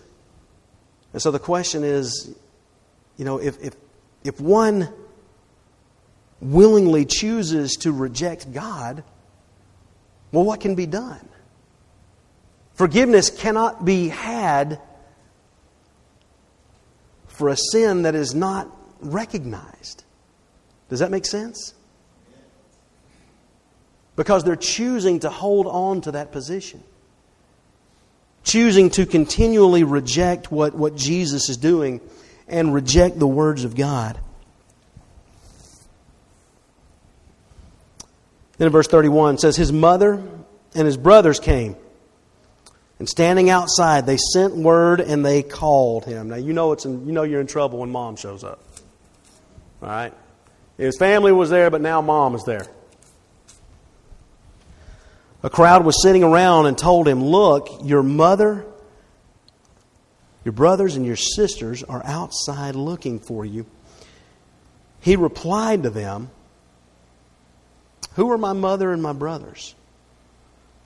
And 1.14 1.22
so 1.22 1.30
the 1.30 1.40
question 1.40 1.84
is 1.84 2.36
you 3.20 3.26
know, 3.26 3.38
if, 3.38 3.62
if, 3.62 3.76
if 4.24 4.40
one 4.40 4.88
willingly 6.42 7.06
chooses 7.06 7.76
to 7.78 7.92
reject 7.92 8.52
God, 8.54 9.04
well, 10.32 10.44
what 10.44 10.62
can 10.62 10.76
be 10.76 10.86
done? 10.86 11.28
Forgiveness 12.74 13.30
cannot 13.30 13.84
be 13.84 14.08
had 14.08 14.80
for 17.28 17.50
a 17.50 17.58
sin 17.58 18.04
that 18.04 18.16
is 18.16 18.34
not 18.36 18.70
recognized. 19.02 20.04
Does 20.90 21.00
that 21.00 21.12
make 21.12 21.26
sense? 21.26 21.74
Because 24.16 24.44
they're 24.44 24.56
choosing 24.56 25.22
to 25.22 25.30
hold 25.30 25.68
on 25.68 26.02
to 26.02 26.12
that 26.12 26.32
position, 26.32 26.84
choosing 28.44 28.90
to 28.92 29.06
continually 29.06 29.84
reject 29.84 30.52
what, 30.52 30.74
what 30.74 30.96
Jesus 30.96 31.50
is 31.50 31.58
doing 31.58 32.02
and 32.48 32.74
reject 32.74 33.20
the 33.20 33.28
words 33.28 33.64
of 33.64 33.76
God. 33.76 34.20
Then 38.60 38.68
in 38.68 38.72
verse 38.72 38.88
31 38.88 39.36
it 39.36 39.42
says, 39.42 39.56
His 39.56 39.74
mother 39.74 40.24
and 40.76 40.86
his 40.86 40.98
brothers 40.98 41.40
came. 41.40 41.76
And 43.00 43.10
standing 43.10 43.50
outside, 43.50 44.06
they 44.06 44.18
sent 44.18 44.56
word 44.56 45.02
and 45.02 45.26
they 45.26 45.42
called 45.42 46.06
him. 46.06 46.30
Now 46.30 46.36
you 46.36 46.54
know 46.54 46.74
it's 46.74 46.86
in, 46.86 47.08
you 47.08 47.12
know 47.12 47.24
you're 47.24 47.42
in 47.42 47.48
trouble 47.48 47.80
when 47.80 47.90
mom 47.90 48.16
shows 48.16 48.44
up. 48.44 48.62
All 49.82 49.90
right? 49.90 50.14
His 50.78 50.98
family 50.98 51.32
was 51.32 51.50
there, 51.50 51.72
but 51.72 51.82
now 51.82 52.02
mom 52.02 52.36
is 52.36 52.44
there. 52.44 52.68
A 55.42 55.50
crowd 55.50 55.84
was 55.84 56.04
sitting 56.04 56.24
around 56.24 56.68
and 56.68 56.78
told 56.78 57.08
him, 57.08 57.24
Look, 57.24 57.82
your 57.84 58.04
mother 58.04 58.66
your 60.44 60.54
brothers 60.54 60.96
and 60.96 61.06
your 61.06 61.16
sisters 61.16 61.84
are 61.84 62.02
outside 62.06 62.76
looking 62.76 63.20
for 63.20 63.46
you. 63.46 63.66
He 65.02 65.16
replied 65.16 65.84
to 65.84 65.90
them, 65.90 66.32
Who 68.20 68.30
are 68.32 68.38
my 68.38 68.52
mother 68.52 68.92
and 68.92 69.02
my 69.02 69.14
brothers? 69.14 69.74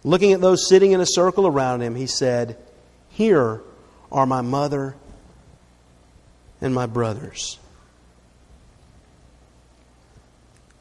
Looking 0.04 0.34
at 0.34 0.40
those 0.40 0.70
sitting 0.70 0.92
in 0.92 1.02
a 1.02 1.06
circle 1.08 1.48
around 1.48 1.82
him, 1.82 1.96
he 1.96 2.06
said, 2.06 2.58
Here 3.10 3.60
are 4.12 4.28
my 4.28 4.42
mother 4.42 4.96
and 6.62 6.76
my 6.76 6.86
brothers. 6.86 7.58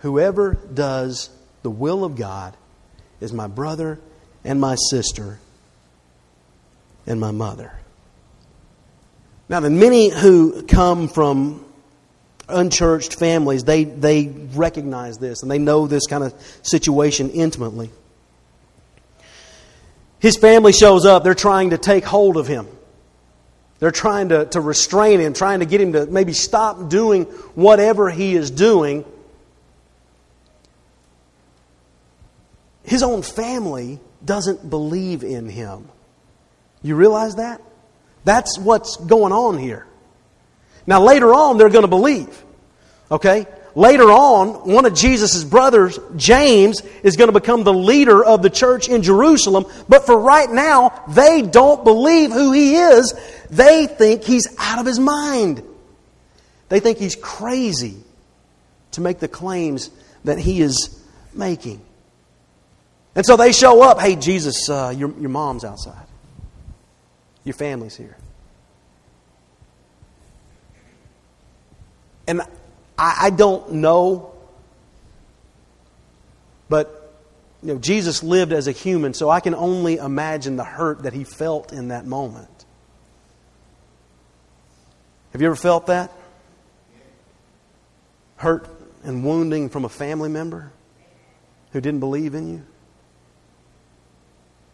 Whoever 0.00 0.52
does 0.52 1.30
the 1.62 1.70
will 1.70 2.04
of 2.04 2.16
God 2.16 2.54
is 3.18 3.32
my 3.32 3.46
brother 3.46 3.98
and 4.44 4.60
my 4.60 4.74
sister 4.74 5.38
and 7.06 7.18
my 7.18 7.30
mother. 7.30 7.72
Now, 9.48 9.60
the 9.60 9.70
many 9.70 10.10
who 10.10 10.64
come 10.64 11.08
from 11.08 11.64
unchurched 12.48 13.18
families, 13.18 13.64
they, 13.64 13.84
they 13.84 14.28
recognize 14.54 15.18
this 15.18 15.42
and 15.42 15.50
they 15.50 15.58
know 15.58 15.86
this 15.86 16.06
kind 16.06 16.24
of 16.24 16.34
situation 16.62 17.30
intimately. 17.30 17.90
His 20.18 20.36
family 20.36 20.72
shows 20.72 21.04
up, 21.04 21.24
they're 21.24 21.34
trying 21.34 21.70
to 21.70 21.78
take 21.78 22.04
hold 22.04 22.36
of 22.36 22.46
him. 22.46 22.68
They're 23.80 23.90
trying 23.90 24.28
to, 24.28 24.44
to 24.46 24.60
restrain 24.60 25.18
him, 25.18 25.32
trying 25.32 25.58
to 25.58 25.66
get 25.66 25.80
him 25.80 25.94
to 25.94 26.06
maybe 26.06 26.32
stop 26.32 26.88
doing 26.88 27.24
whatever 27.56 28.08
he 28.10 28.36
is 28.36 28.52
doing. 28.52 29.04
His 32.84 33.02
own 33.02 33.22
family 33.22 33.98
doesn't 34.24 34.70
believe 34.70 35.24
in 35.24 35.48
him. 35.48 35.88
You 36.82 36.94
realize 36.94 37.34
that? 37.36 37.60
That's 38.24 38.58
what's 38.58 38.96
going 38.96 39.32
on 39.32 39.58
here. 39.58 39.86
Now, 40.86 41.02
later 41.02 41.32
on, 41.34 41.58
they're 41.58 41.68
going 41.68 41.82
to 41.82 41.88
believe. 41.88 42.42
Okay? 43.10 43.46
Later 43.74 44.10
on, 44.10 44.68
one 44.70 44.84
of 44.84 44.94
Jesus' 44.94 45.44
brothers, 45.44 45.98
James, 46.16 46.82
is 47.02 47.16
going 47.16 47.28
to 47.32 47.38
become 47.38 47.64
the 47.64 47.72
leader 47.72 48.22
of 48.22 48.42
the 48.42 48.50
church 48.50 48.88
in 48.88 49.02
Jerusalem. 49.02 49.64
But 49.88 50.04
for 50.04 50.18
right 50.18 50.50
now, 50.50 51.04
they 51.08 51.42
don't 51.42 51.82
believe 51.82 52.32
who 52.32 52.52
he 52.52 52.76
is. 52.76 53.14
They 53.50 53.86
think 53.86 54.24
he's 54.24 54.54
out 54.58 54.78
of 54.78 54.86
his 54.86 54.98
mind. 54.98 55.62
They 56.68 56.80
think 56.80 56.98
he's 56.98 57.16
crazy 57.16 57.96
to 58.92 59.00
make 59.00 59.20
the 59.20 59.28
claims 59.28 59.90
that 60.24 60.38
he 60.38 60.60
is 60.60 61.02
making. 61.32 61.80
And 63.14 63.24
so 63.24 63.36
they 63.36 63.52
show 63.52 63.82
up 63.82 64.00
hey, 64.00 64.16
Jesus, 64.16 64.68
uh, 64.68 64.92
your, 64.96 65.12
your 65.18 65.30
mom's 65.30 65.64
outside. 65.64 66.06
Your 67.44 67.54
family's 67.54 67.96
here. 67.96 68.16
And 72.32 72.40
I, 72.96 73.18
I 73.24 73.30
don't 73.30 73.74
know, 73.74 74.32
but 76.70 77.12
you 77.62 77.74
know, 77.74 77.78
Jesus 77.78 78.22
lived 78.22 78.54
as 78.54 78.66
a 78.68 78.72
human, 78.72 79.12
so 79.12 79.28
I 79.28 79.40
can 79.40 79.54
only 79.54 79.96
imagine 79.96 80.56
the 80.56 80.64
hurt 80.64 81.02
that 81.02 81.12
he 81.12 81.24
felt 81.24 81.74
in 81.74 81.88
that 81.88 82.06
moment. 82.06 82.64
Have 85.32 85.42
you 85.42 85.46
ever 85.46 85.56
felt 85.56 85.88
that? 85.88 86.10
Hurt 88.36 88.66
and 89.04 89.22
wounding 89.26 89.68
from 89.68 89.84
a 89.84 89.90
family 89.90 90.30
member 90.30 90.72
who 91.72 91.82
didn't 91.82 92.00
believe 92.00 92.34
in 92.34 92.48
you, 92.48 92.62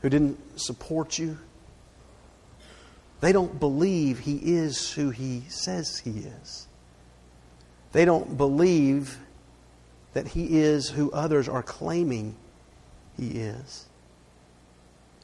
who 0.02 0.08
didn't 0.08 0.60
support 0.60 1.18
you. 1.18 1.38
They 3.18 3.32
don't 3.32 3.58
believe 3.58 4.20
he 4.20 4.36
is 4.36 4.92
who 4.92 5.10
he 5.10 5.42
says 5.48 5.98
he 5.98 6.20
is. 6.20 6.67
They 7.92 8.04
don't 8.04 8.36
believe 8.36 9.18
that 10.12 10.28
he 10.28 10.58
is 10.58 10.88
who 10.88 11.10
others 11.12 11.48
are 11.48 11.62
claiming 11.62 12.34
he 13.16 13.28
is. 13.28 13.86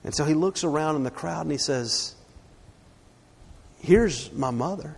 And 0.02 0.14
so 0.14 0.24
he 0.24 0.34
looks 0.34 0.64
around 0.64 0.96
in 0.96 1.02
the 1.02 1.10
crowd 1.10 1.42
and 1.42 1.52
he 1.52 1.58
says, 1.58 2.14
Here's 3.80 4.32
my 4.32 4.50
mother. 4.50 4.96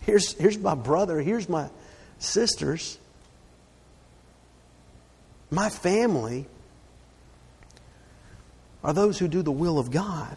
Here's, 0.00 0.32
here's 0.34 0.58
my 0.58 0.74
brother. 0.74 1.20
Here's 1.20 1.48
my 1.48 1.70
sisters. 2.18 2.98
My 5.50 5.70
family 5.70 6.46
are 8.82 8.92
those 8.92 9.18
who 9.18 9.28
do 9.28 9.42
the 9.42 9.52
will 9.52 9.78
of 9.78 9.90
God. 9.90 10.36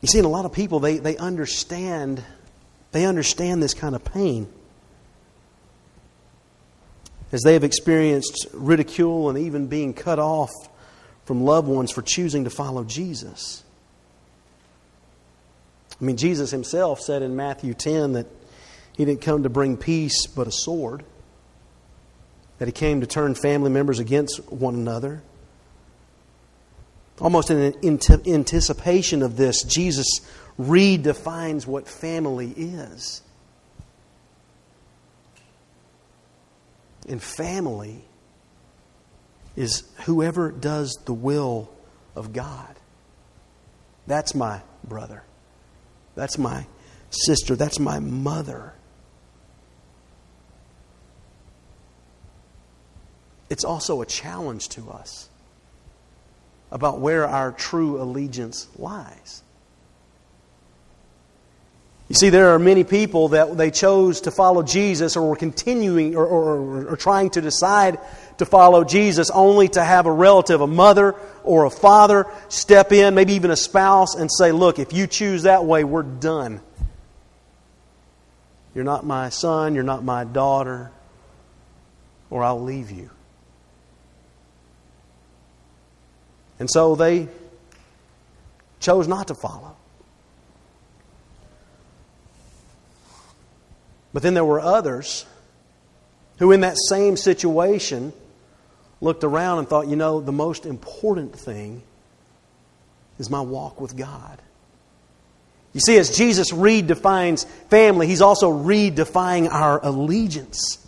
You 0.00 0.08
see, 0.08 0.18
in 0.18 0.24
a 0.24 0.28
lot 0.28 0.44
of 0.44 0.52
people, 0.52 0.80
they, 0.80 0.98
they 0.98 1.16
understand 1.16 2.24
they 2.92 3.04
understand 3.04 3.62
this 3.62 3.74
kind 3.74 3.94
of 3.94 4.04
pain. 4.04 4.48
As 7.32 7.42
they 7.42 7.52
have 7.52 7.62
experienced 7.62 8.48
ridicule 8.52 9.28
and 9.28 9.38
even 9.38 9.68
being 9.68 9.94
cut 9.94 10.18
off 10.18 10.50
from 11.24 11.44
loved 11.44 11.68
ones 11.68 11.92
for 11.92 12.02
choosing 12.02 12.44
to 12.44 12.50
follow 12.50 12.82
Jesus. 12.82 13.62
I 16.00 16.04
mean, 16.04 16.16
Jesus 16.16 16.50
himself 16.50 17.00
said 17.00 17.22
in 17.22 17.36
Matthew 17.36 17.74
10 17.74 18.14
that 18.14 18.26
he 18.96 19.04
didn't 19.04 19.20
come 19.20 19.44
to 19.44 19.48
bring 19.48 19.76
peace 19.76 20.26
but 20.26 20.48
a 20.48 20.52
sword, 20.52 21.04
that 22.58 22.66
he 22.66 22.72
came 22.72 23.00
to 23.00 23.06
turn 23.06 23.36
family 23.36 23.70
members 23.70 24.00
against 24.00 24.50
one 24.50 24.74
another. 24.74 25.22
Almost 27.20 27.50
in 27.50 27.74
anticipation 28.26 29.22
of 29.22 29.36
this, 29.36 29.62
Jesus 29.62 30.06
redefines 30.58 31.66
what 31.66 31.86
family 31.86 32.50
is. 32.56 33.22
And 37.08 37.22
family 37.22 38.04
is 39.56 39.82
whoever 40.04 40.50
does 40.50 40.98
the 41.04 41.12
will 41.12 41.70
of 42.14 42.32
God. 42.32 42.74
That's 44.06 44.34
my 44.34 44.62
brother. 44.84 45.22
That's 46.14 46.38
my 46.38 46.66
sister. 47.10 47.56
That's 47.56 47.78
my 47.78 47.98
mother. 47.98 48.74
It's 53.48 53.64
also 53.64 54.00
a 54.00 54.06
challenge 54.06 54.68
to 54.70 54.90
us 54.90 55.29
about 56.70 57.00
where 57.00 57.26
our 57.26 57.52
true 57.52 58.00
allegiance 58.00 58.68
lies. 58.78 59.42
You 62.10 62.16
see, 62.16 62.30
there 62.30 62.50
are 62.50 62.58
many 62.58 62.82
people 62.82 63.28
that 63.28 63.56
they 63.56 63.70
chose 63.70 64.22
to 64.22 64.32
follow 64.32 64.64
Jesus 64.64 65.16
or 65.16 65.28
were 65.28 65.36
continuing 65.36 66.16
or, 66.16 66.26
or, 66.26 66.88
or, 66.88 66.96
trying 66.96 67.30
to 67.30 67.40
decide 67.40 68.00
to 68.38 68.44
follow 68.44 68.82
Jesus 68.82 69.30
only 69.30 69.68
to 69.68 69.84
have 69.84 70.06
a 70.06 70.12
relative, 70.12 70.60
a 70.60 70.66
mother 70.66 71.14
or 71.44 71.66
a 71.66 71.70
father, 71.70 72.26
step 72.48 72.90
in, 72.90 73.14
maybe 73.14 73.34
even 73.34 73.52
a 73.52 73.56
spouse, 73.56 74.16
and 74.16 74.28
say, 74.28 74.50
Look, 74.50 74.80
if 74.80 74.92
you 74.92 75.06
choose 75.06 75.44
that 75.44 75.64
way, 75.64 75.84
we're 75.84 76.02
done. 76.02 76.60
You're 78.74 78.82
not 78.84 79.06
my 79.06 79.28
son, 79.28 79.76
you're 79.76 79.84
not 79.84 80.02
my 80.02 80.24
daughter. 80.24 80.90
or 82.28 82.42
I'll 82.42 82.62
leave 82.62 82.90
you. 82.90 83.10
And 86.60 86.70
so 86.70 86.94
they 86.94 87.26
chose 88.78 89.08
not 89.08 89.28
to 89.28 89.34
follow. 89.34 89.76
But 94.12 94.22
then 94.22 94.34
there 94.34 94.44
were 94.44 94.60
others 94.60 95.24
who, 96.38 96.52
in 96.52 96.60
that 96.60 96.76
same 96.88 97.16
situation, 97.16 98.12
looked 99.00 99.24
around 99.24 99.60
and 99.60 99.68
thought, 99.68 99.88
you 99.88 99.96
know, 99.96 100.20
the 100.20 100.32
most 100.32 100.66
important 100.66 101.34
thing 101.34 101.82
is 103.18 103.30
my 103.30 103.40
walk 103.40 103.80
with 103.80 103.96
God. 103.96 104.38
You 105.72 105.80
see, 105.80 105.96
as 105.96 106.16
Jesus 106.16 106.50
redefines 106.50 107.46
family, 107.70 108.06
he's 108.06 108.20
also 108.20 108.52
redefining 108.52 109.50
our 109.50 109.82
allegiance. 109.84 110.84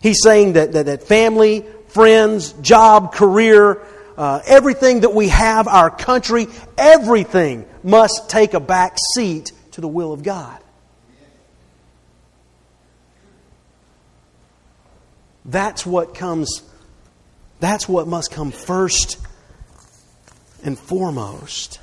He's 0.00 0.22
saying 0.22 0.54
that, 0.54 0.72
that, 0.72 0.86
that 0.86 1.02
family, 1.02 1.66
friends, 1.88 2.52
job, 2.52 3.12
career, 3.12 3.84
uh, 4.20 4.42
everything 4.44 5.00
that 5.00 5.14
we 5.14 5.28
have, 5.28 5.66
our 5.66 5.88
country, 5.88 6.46
everything 6.76 7.64
must 7.82 8.28
take 8.28 8.52
a 8.52 8.60
back 8.60 8.98
seat 9.14 9.50
to 9.70 9.80
the 9.80 9.88
will 9.88 10.12
of 10.12 10.22
God. 10.22 10.62
That's 15.46 15.86
what 15.86 16.14
comes, 16.14 16.62
that's 17.60 17.88
what 17.88 18.06
must 18.06 18.30
come 18.30 18.50
first 18.50 19.16
and 20.62 20.78
foremost. 20.78 21.80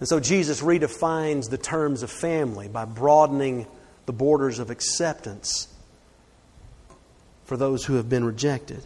And 0.00 0.08
so 0.08 0.18
Jesus 0.18 0.62
redefines 0.62 1.50
the 1.50 1.58
terms 1.58 2.02
of 2.02 2.10
family 2.10 2.68
by 2.68 2.86
broadening 2.86 3.66
the 4.06 4.14
borders 4.14 4.60
of 4.60 4.70
acceptance 4.70 5.68
for 7.44 7.58
those 7.58 7.84
who 7.84 7.96
have 7.96 8.08
been 8.08 8.24
rejected. 8.24 8.82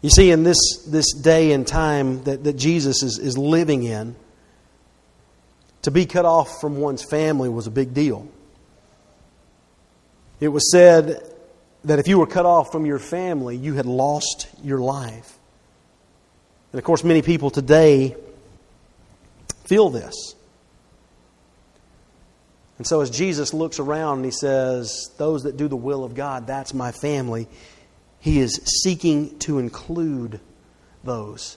You 0.00 0.10
see, 0.10 0.30
in 0.30 0.44
this, 0.44 0.84
this 0.86 1.12
day 1.12 1.52
and 1.52 1.66
time 1.66 2.22
that, 2.24 2.44
that 2.44 2.54
Jesus 2.54 3.02
is, 3.02 3.18
is 3.18 3.36
living 3.36 3.82
in, 3.82 4.14
to 5.82 5.90
be 5.90 6.06
cut 6.06 6.24
off 6.24 6.60
from 6.60 6.76
one's 6.76 7.02
family 7.02 7.48
was 7.48 7.66
a 7.66 7.70
big 7.70 7.94
deal. 7.94 8.28
It 10.40 10.48
was 10.48 10.70
said 10.70 11.22
that 11.84 11.98
if 11.98 12.06
you 12.06 12.18
were 12.18 12.26
cut 12.26 12.46
off 12.46 12.70
from 12.70 12.86
your 12.86 12.98
family, 12.98 13.56
you 13.56 13.74
had 13.74 13.86
lost 13.86 14.48
your 14.62 14.78
life. 14.78 15.38
And 16.72 16.78
of 16.78 16.84
course, 16.84 17.02
many 17.02 17.22
people 17.22 17.50
today 17.50 18.14
feel 19.64 19.90
this. 19.90 20.34
And 22.76 22.86
so, 22.86 23.00
as 23.00 23.10
Jesus 23.10 23.52
looks 23.52 23.80
around 23.80 24.18
and 24.18 24.24
he 24.24 24.30
says, 24.30 25.10
Those 25.16 25.42
that 25.42 25.56
do 25.56 25.66
the 25.66 25.76
will 25.76 26.04
of 26.04 26.14
God, 26.14 26.46
that's 26.46 26.72
my 26.72 26.92
family, 26.92 27.48
he 28.20 28.40
is 28.40 28.60
seeking 28.82 29.38
to 29.40 29.58
include 29.58 30.40
those 31.04 31.56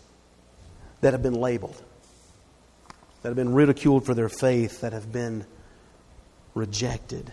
that 1.02 1.14
have 1.14 1.24
been 1.24 1.34
labeled, 1.34 1.82
that 3.22 3.30
have 3.30 3.36
been 3.36 3.54
ridiculed 3.54 4.06
for 4.06 4.14
their 4.14 4.30
faith, 4.30 4.82
that 4.82 4.94
have 4.94 5.12
been 5.12 5.46
rejected. 6.54 7.32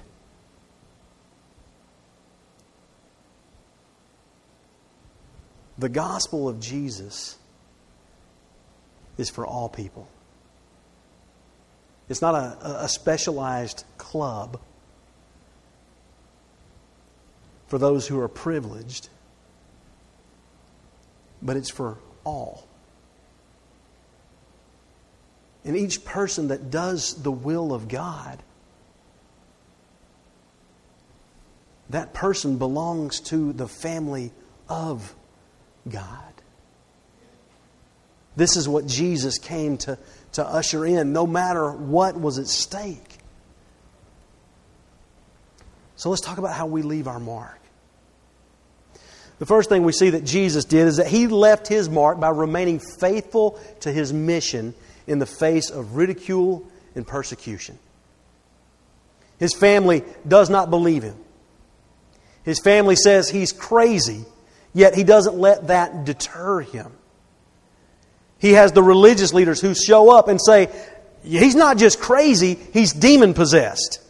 The 5.76 5.88
gospel 5.88 6.48
of 6.48 6.58
Jesus 6.58 7.36
is 9.16 9.30
for 9.30 9.46
all 9.46 9.68
people. 9.68 10.08
It's 12.08 12.22
not 12.22 12.34
a, 12.34 12.84
a 12.84 12.88
specialized 12.88 13.84
club 13.98 14.58
for 17.66 17.78
those 17.78 18.08
who 18.08 18.18
are 18.18 18.28
privileged, 18.28 19.08
but 21.42 21.56
it's 21.56 21.70
for 21.70 21.98
all. 22.24 22.66
And 25.64 25.76
each 25.76 26.04
person 26.04 26.48
that 26.48 26.70
does 26.70 27.22
the 27.22 27.32
will 27.32 27.72
of 27.74 27.88
God, 27.88 28.42
that 31.90 32.14
person 32.14 32.58
belongs 32.58 33.20
to 33.20 33.52
the 33.52 33.68
family 33.68 34.32
of 34.68 35.14
God. 35.88 36.28
This 38.36 38.56
is 38.56 38.68
what 38.68 38.86
Jesus 38.86 39.38
came 39.38 39.76
to, 39.78 39.98
to 40.32 40.46
usher 40.46 40.86
in, 40.86 41.12
no 41.12 41.26
matter 41.26 41.72
what 41.72 42.18
was 42.18 42.38
at 42.38 42.46
stake. 42.46 43.18
So 45.96 46.10
let's 46.10 46.22
talk 46.22 46.38
about 46.38 46.54
how 46.54 46.66
we 46.66 46.82
leave 46.82 47.08
our 47.08 47.18
mark. 47.18 47.58
The 49.38 49.46
first 49.46 49.68
thing 49.68 49.84
we 49.84 49.92
see 49.92 50.10
that 50.10 50.24
Jesus 50.24 50.64
did 50.64 50.88
is 50.88 50.96
that 50.96 51.06
he 51.06 51.28
left 51.28 51.68
his 51.68 51.88
mark 51.88 52.18
by 52.18 52.30
remaining 52.30 52.80
faithful 52.80 53.58
to 53.80 53.92
his 53.92 54.12
mission 54.12 54.74
in 55.06 55.18
the 55.18 55.26
face 55.26 55.70
of 55.70 55.96
ridicule 55.96 56.68
and 56.94 57.06
persecution. 57.06 57.78
His 59.38 59.54
family 59.54 60.02
does 60.26 60.50
not 60.50 60.70
believe 60.70 61.04
him. 61.04 61.16
His 62.42 62.58
family 62.58 62.96
says 62.96 63.28
he's 63.28 63.52
crazy 63.52 64.24
Yet 64.74 64.94
he 64.94 65.04
doesn't 65.04 65.34
let 65.34 65.68
that 65.68 66.04
deter 66.04 66.60
him. 66.60 66.92
He 68.38 68.52
has 68.52 68.72
the 68.72 68.82
religious 68.82 69.32
leaders 69.32 69.60
who 69.60 69.74
show 69.74 70.16
up 70.16 70.28
and 70.28 70.40
say, 70.40 70.68
He's 71.24 71.56
not 71.56 71.78
just 71.78 72.00
crazy, 72.00 72.56
he's 72.72 72.92
demon 72.92 73.34
possessed. 73.34 74.00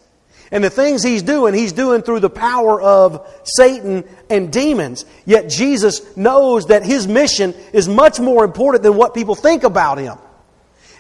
And 0.51 0.65
the 0.65 0.71
things 0.71 1.03
he's 1.03 1.23
doing, 1.23 1.53
he's 1.53 1.73
doing 1.73 2.03
through 2.03 2.21
the 2.21 2.31
power 2.31 2.81
of 2.81 3.29
Satan 3.45 4.05
and 4.31 4.51
demons. 4.51 5.05
Yet 5.27 5.51
Jesus 5.51 6.17
knows 6.17 6.67
that 6.67 6.85
his 6.85 7.07
mission 7.07 7.55
is 7.73 7.87
much 7.87 8.19
more 8.19 8.45
important 8.45 8.83
than 8.83 8.97
what 8.97 9.15
people 9.15 9.35
think 9.35 9.63
about 9.65 9.99
him. 9.99 10.17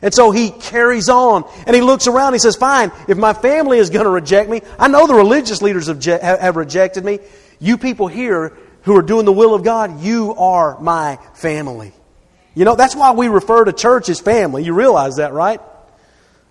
And 0.03 0.15
so 0.15 0.31
he 0.31 0.51
carries 0.51 1.09
on 1.09 1.45
and 1.67 1.75
he 1.75 1.83
looks 1.83 2.07
around. 2.07 2.35
He 2.35 2.39
says, 2.39 2.57
Fine, 2.57 2.93
if 3.09 3.19
my 3.19 3.33
family 3.33 3.79
is 3.79 3.91
going 3.91 4.05
to 4.05 4.11
reject 4.11 4.49
me, 4.49 4.61
I 4.79 4.89
know 4.89 5.07
the 5.07 5.15
religious 5.15 5.63
leaders 5.63 5.87
have, 5.87 6.57
rejected 6.57 7.05
me. 7.05 7.19
You 7.59 7.79
people 7.79 8.07
here 8.07 8.57
who 8.83 8.97
are 8.97 9.03
doing 9.03 9.25
the 9.25 9.33
will 9.33 9.55
of 9.55 9.65
God, 9.65 10.01
you 10.01 10.35
are 10.35 10.79
my 10.81 11.19
family. 11.35 11.93
You 12.55 12.65
know, 12.65 12.77
that's 12.77 12.95
why 12.95 13.13
we 13.13 13.29
refer 13.29 13.65
to 13.65 13.73
church 13.73 14.09
as 14.09 14.21
family. 14.21 14.65
You 14.65 14.75
realize 14.75 15.17
that, 15.17 15.33
right? 15.33 15.61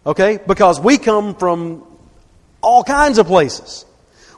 Okay? 0.06 0.40
Because 0.46 0.80
we 0.80 0.98
come 0.98 1.36
from 1.36 1.86
all 2.62 2.84
kinds 2.84 3.17
of 3.17 3.28
places. 3.28 3.86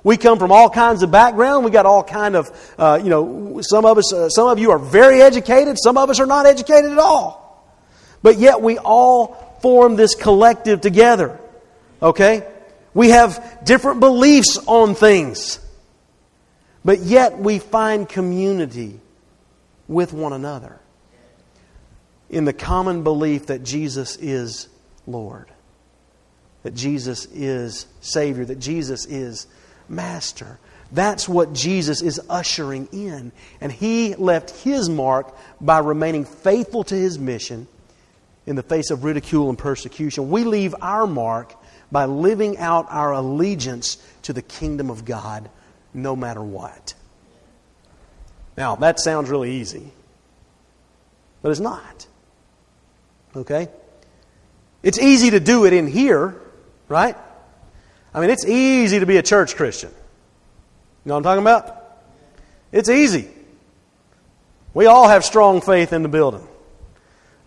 We 0.03 0.17
come 0.17 0.39
from 0.39 0.51
all 0.51 0.69
kinds 0.69 1.03
of 1.03 1.11
background. 1.11 1.65
We 1.65 1.71
got 1.71 1.85
all 1.85 2.03
kind 2.03 2.35
of, 2.35 2.75
uh, 2.77 2.99
you 3.03 3.09
know, 3.09 3.59
some 3.61 3.85
of 3.85 3.97
us, 3.97 4.13
uh, 4.13 4.29
some 4.29 4.47
of 4.47 4.59
you 4.59 4.71
are 4.71 4.79
very 4.79 5.21
educated. 5.21 5.77
Some 5.77 5.97
of 5.97 6.09
us 6.09 6.19
are 6.19 6.25
not 6.25 6.45
educated 6.45 6.91
at 6.91 6.99
all. 6.99 7.39
But 8.21 8.37
yet 8.37 8.61
we 8.61 8.77
all 8.77 9.57
form 9.61 9.95
this 9.95 10.15
collective 10.15 10.81
together. 10.81 11.39
Okay? 12.01 12.47
We 12.93 13.09
have 13.09 13.59
different 13.65 13.99
beliefs 13.99 14.57
on 14.65 14.95
things. 14.95 15.59
But 16.83 16.99
yet 16.99 17.37
we 17.37 17.59
find 17.59 18.07
community 18.07 18.99
with 19.87 20.13
one 20.13 20.33
another 20.33 20.79
in 22.29 22.45
the 22.45 22.53
common 22.53 23.03
belief 23.03 23.47
that 23.47 23.63
Jesus 23.63 24.15
is 24.17 24.69
Lord, 25.07 25.47
that 26.69 26.75
Jesus 26.75 27.25
is 27.33 27.87
Savior, 27.99 28.45
that 28.45 28.59
Jesus 28.59 29.07
is 29.07 29.47
Master. 29.87 30.59
That's 30.91 31.27
what 31.27 31.51
Jesus 31.51 32.03
is 32.03 32.21
ushering 32.29 32.87
in. 32.91 33.31
And 33.59 33.71
he 33.71 34.13
left 34.13 34.51
his 34.51 34.87
mark 34.87 35.35
by 35.59 35.79
remaining 35.79 36.25
faithful 36.25 36.83
to 36.83 36.93
his 36.93 37.17
mission 37.17 37.67
in 38.45 38.55
the 38.55 38.61
face 38.61 38.91
of 38.91 39.03
ridicule 39.03 39.49
and 39.49 39.57
persecution. 39.57 40.29
We 40.29 40.43
leave 40.43 40.75
our 40.79 41.07
mark 41.07 41.55
by 41.91 42.05
living 42.05 42.59
out 42.59 42.85
our 42.91 43.13
allegiance 43.13 43.97
to 44.23 44.33
the 44.33 44.43
kingdom 44.43 44.91
of 44.91 45.05
God 45.05 45.49
no 45.91 46.15
matter 46.15 46.43
what. 46.43 46.93
Now, 48.55 48.75
that 48.75 48.99
sounds 48.99 49.31
really 49.31 49.53
easy, 49.53 49.91
but 51.41 51.49
it's 51.49 51.59
not. 51.59 52.05
Okay? 53.35 53.69
It's 54.81 54.99
easy 54.99 55.31
to 55.31 55.39
do 55.39 55.65
it 55.65 55.73
in 55.73 55.87
here, 55.87 56.39
right? 56.89 57.15
I 58.13 58.19
mean, 58.19 58.29
it's 58.31 58.45
easy 58.45 58.99
to 58.99 59.05
be 59.05 59.17
a 59.17 59.23
church 59.23 59.55
Christian. 59.55 59.91
You 59.91 61.09
know 61.09 61.13
what 61.13 61.19
I'm 61.19 61.23
talking 61.23 61.43
about? 61.43 61.99
It's 62.71 62.89
easy. 62.89 63.29
We 64.73 64.87
all 64.87 65.07
have 65.07 65.23
strong 65.23 65.61
faith 65.61 65.93
in 65.93 66.03
the 66.03 66.09
building. 66.09 66.47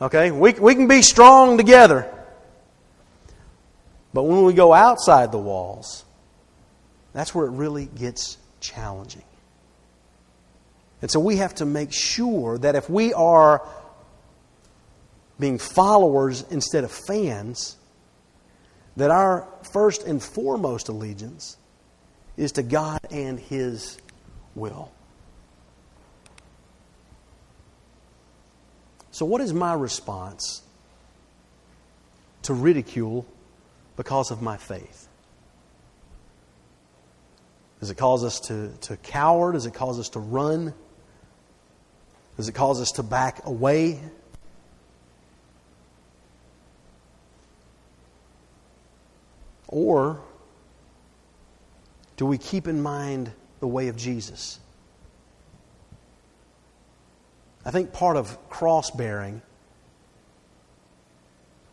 Okay? 0.01 0.31
We, 0.31 0.53
we 0.55 0.75
can 0.75 0.89
be 0.89 1.03
strong 1.03 1.57
together. 1.57 2.13
But 4.15 4.25
when 4.25 4.45
we 4.45 4.53
go 4.53 4.73
outside 4.73 5.33
the 5.33 5.39
walls, 5.39 6.05
that's 7.13 7.35
where 7.35 7.47
it 7.47 7.51
really 7.51 7.87
gets 7.87 8.39
challenging. 8.61 9.25
And 11.01 11.11
so 11.11 11.19
we 11.19 11.37
have 11.37 11.55
to 11.57 11.67
make 11.67 11.93
sure 11.93 12.59
that 12.59 12.77
if 12.77 12.89
we 12.89 13.13
are 13.13 13.67
being 15.39 15.59
followers 15.59 16.45
instead 16.51 16.85
of 16.85 16.93
fans, 16.93 17.77
that 18.97 19.11
our 19.11 19.49
first 19.73 20.05
and 20.05 20.23
foremost 20.23 20.89
allegiance 20.89 21.57
is 22.37 22.53
to 22.53 22.63
God 22.63 23.01
and 23.11 23.39
His 23.39 23.99
will. 24.55 24.93
So, 29.11 29.27
what 29.27 29.41
is 29.41 29.53
my 29.53 29.75
response 29.75 30.63
to 32.43 32.55
ridicule 32.55 33.27
because 33.97 34.31
of 34.31 34.43
my 34.43 34.57
faith? 34.57 35.09
Does 37.81 37.91
it 37.91 37.97
cause 37.97 38.25
us 38.25 38.41
to, 38.41 38.71
to 38.83 38.97
cower? 38.97 39.53
Does 39.53 39.67
it 39.67 39.75
cause 39.75 39.99
us 39.99 40.11
to 40.11 40.21
run? 40.21 40.73
Does 42.37 42.49
it 42.49 42.55
cause 42.55 42.81
us 42.81 42.93
to 42.93 43.03
back 43.03 43.45
away? 43.45 44.01
Or 49.73 50.21
do 52.19 52.27
we 52.27 52.37
keep 52.37 52.69
in 52.69 52.83
mind 52.83 53.33
the 53.59 53.67
way 53.67 53.89
of 53.89 53.97
Jesus? 53.97 54.61
I 57.65 57.71
think 57.71 57.93
part 57.93 58.17
of 58.17 58.39
cross 58.51 58.91
bearing 58.91 59.41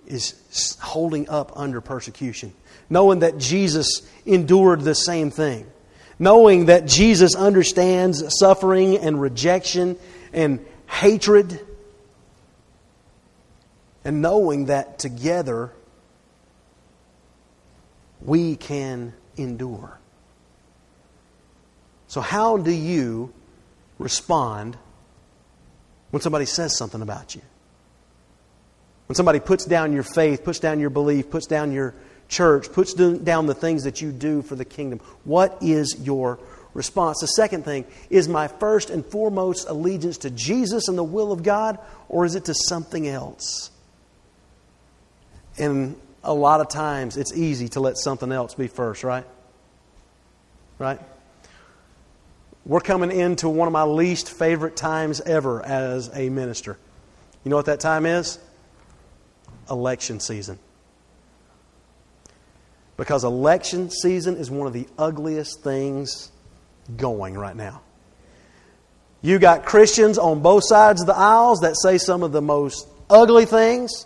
is 0.08 0.78
holding 0.82 1.30
up 1.30 1.52
under 1.56 1.82
persecution, 1.82 2.54
knowing 2.90 3.20
that 3.20 3.38
Jesus 3.38 4.02
endured 4.26 4.82
the 4.82 4.96
same 4.96 5.30
thing, 5.30 5.70
knowing 6.18 6.68
that 6.68 6.86
Jesus 6.86 7.36
understands 7.36 8.24
suffering 8.40 8.98
and 8.98 9.20
rejection 9.20 9.98
and 10.32 10.66
hatred, 10.88 11.60
and 14.06 14.22
knowing 14.22 14.66
that 14.66 15.00
together 15.00 15.74
we 18.22 18.56
can 18.56 19.14
endure. 19.38 19.98
So, 22.08 22.22
how 22.22 22.58
do 22.58 22.72
you 22.72 23.34
respond 23.98 24.78
when 26.12 26.22
somebody 26.22 26.46
says 26.46 26.78
something 26.78 27.02
about 27.02 27.36
you? 27.36 27.42
When 29.08 29.16
somebody 29.16 29.40
puts 29.40 29.66
down 29.66 29.94
your 29.94 30.04
faith, 30.04 30.44
puts 30.44 30.60
down 30.60 30.80
your 30.80 30.90
belief, 30.90 31.30
puts 31.30 31.48
down 31.48 31.72
your 31.72 31.96
church, 32.30 32.72
puts 32.72 32.94
down 32.94 33.48
the 33.48 33.56
things 33.56 33.84
that 33.84 34.02
you 34.02 34.12
do 34.12 34.42
for 34.42 34.56
the 34.56 34.66
kingdom, 34.66 35.00
what 35.24 35.58
is 35.62 35.98
your 36.00 36.40
response? 36.74 37.20
The 37.20 37.28
second 37.28 37.66
thing 37.66 37.86
is 38.10 38.28
my 38.28 38.48
first 38.48 38.90
and 38.90 39.06
foremost 39.06 39.68
allegiance 39.68 40.20
to 40.20 40.30
Jesus 40.30 40.88
and 40.88 40.98
the 40.98 41.04
will 41.04 41.32
of 41.32 41.44
God, 41.44 41.80
or 42.08 42.26
is 42.26 42.36
it 42.36 42.46
to 42.46 42.54
something 42.54 43.08
else? 43.08 43.72
And 45.58 46.00
a 46.30 46.34
lot 46.34 46.62
of 46.62 46.70
times 46.70 47.18
it's 47.18 47.34
easy 47.36 47.68
to 47.70 47.80
let 47.80 47.98
something 47.98 48.32
else 48.32 48.54
be 48.54 48.68
first, 48.68 49.04
right? 49.04 49.26
Right? 50.78 51.02
We're 52.66 52.82
coming 52.82 53.12
into 53.12 53.50
one 53.50 53.68
of 53.68 53.72
my 53.72 53.82
least 53.82 54.30
favorite 54.30 54.76
times 54.76 55.22
ever 55.22 55.66
as 55.66 56.12
a 56.14 56.30
minister. 56.30 56.78
You 57.44 57.50
know 57.50 57.56
what 57.56 57.66
that 57.66 57.80
time 57.80 58.06
is? 58.06 58.38
Election 59.72 60.20
season. 60.20 60.60
Because 62.96 63.24
election 63.24 63.90
season 63.90 64.38
is 64.38 64.52
one 64.52 64.68
of 64.68 64.74
the 64.74 64.88
ugliest 65.00 65.64
things 65.64 66.32
going 66.96 67.36
right 67.36 67.56
now. 67.56 67.82
You 69.24 69.40
got 69.40 69.66
Christians 69.66 70.20
on 70.20 70.42
both 70.44 70.64
sides 70.64 71.02
of 71.02 71.08
the 71.08 71.18
aisles 71.18 71.62
that 71.62 71.76
say 71.76 71.98
some 71.98 72.22
of 72.22 72.34
the 72.34 72.42
most 72.42 72.88
ugly 73.10 73.46
things 73.46 74.06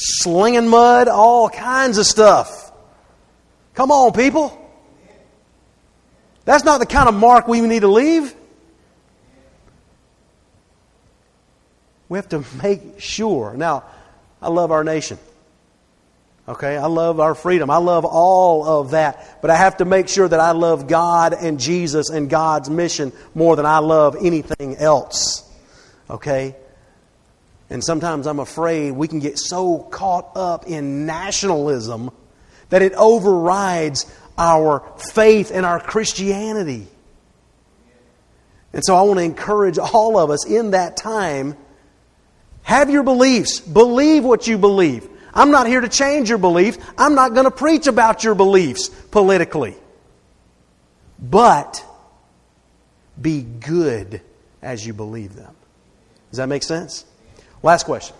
slinging 0.00 0.68
mud, 0.68 1.08
all 1.08 1.48
kinds 1.50 1.98
of 1.98 2.06
stuff. 2.06 2.72
Come 3.74 3.90
on, 3.90 4.12
people. 4.12 4.56
That's 6.44 6.64
not 6.64 6.80
the 6.80 6.86
kind 6.86 7.08
of 7.08 7.14
mark 7.14 7.46
we 7.46 7.60
need 7.60 7.80
to 7.80 7.88
leave. 7.88 8.34
We 12.08 12.18
have 12.18 12.28
to 12.30 12.44
make 12.62 12.98
sure. 13.00 13.54
Now, 13.56 13.84
I 14.42 14.48
love 14.48 14.72
our 14.72 14.82
nation. 14.82 15.18
Okay, 16.48 16.76
I 16.76 16.86
love 16.86 17.20
our 17.20 17.36
freedom. 17.36 17.70
I 17.70 17.76
love 17.76 18.04
all 18.04 18.64
of 18.64 18.90
that. 18.92 19.38
But 19.40 19.50
I 19.50 19.56
have 19.56 19.76
to 19.76 19.84
make 19.84 20.08
sure 20.08 20.26
that 20.26 20.40
I 20.40 20.50
love 20.50 20.88
God 20.88 21.32
and 21.34 21.60
Jesus 21.60 22.10
and 22.10 22.28
God's 22.28 22.68
mission 22.68 23.12
more 23.34 23.54
than 23.54 23.66
I 23.66 23.78
love 23.78 24.16
anything 24.20 24.76
else. 24.76 25.48
Okay? 26.08 26.56
And 27.70 27.84
sometimes 27.84 28.26
I'm 28.26 28.40
afraid 28.40 28.90
we 28.90 29.06
can 29.06 29.20
get 29.20 29.38
so 29.38 29.78
caught 29.78 30.32
up 30.36 30.66
in 30.66 31.06
nationalism 31.06 32.10
that 32.68 32.82
it 32.82 32.92
overrides 32.94 34.12
our 34.36 34.82
faith 35.12 35.52
and 35.52 35.64
our 35.64 35.80
Christianity. 35.80 36.88
And 38.72 38.84
so 38.84 38.94
I 38.94 39.02
want 39.02 39.18
to 39.18 39.24
encourage 39.24 39.78
all 39.78 40.18
of 40.18 40.30
us 40.30 40.46
in 40.46 40.72
that 40.72 40.96
time 40.96 41.56
have 42.62 42.90
your 42.90 43.02
beliefs, 43.02 43.60
believe 43.60 44.24
what 44.24 44.46
you 44.46 44.58
believe. 44.58 45.08
I'm 45.32 45.50
not 45.50 45.66
here 45.66 45.80
to 45.80 45.88
change 45.88 46.28
your 46.28 46.38
beliefs. 46.38 46.78
I'm 46.98 47.14
not 47.14 47.34
going 47.34 47.44
to 47.44 47.50
preach 47.50 47.86
about 47.86 48.24
your 48.24 48.34
beliefs 48.34 48.88
politically. 48.88 49.76
But 51.18 51.84
be 53.20 53.42
good 53.42 54.22
as 54.60 54.84
you 54.84 54.92
believe 54.92 55.34
them. 55.34 55.54
Does 56.30 56.38
that 56.38 56.48
make 56.48 56.62
sense? 56.62 57.04
Last 57.62 57.84
question. 57.84 58.16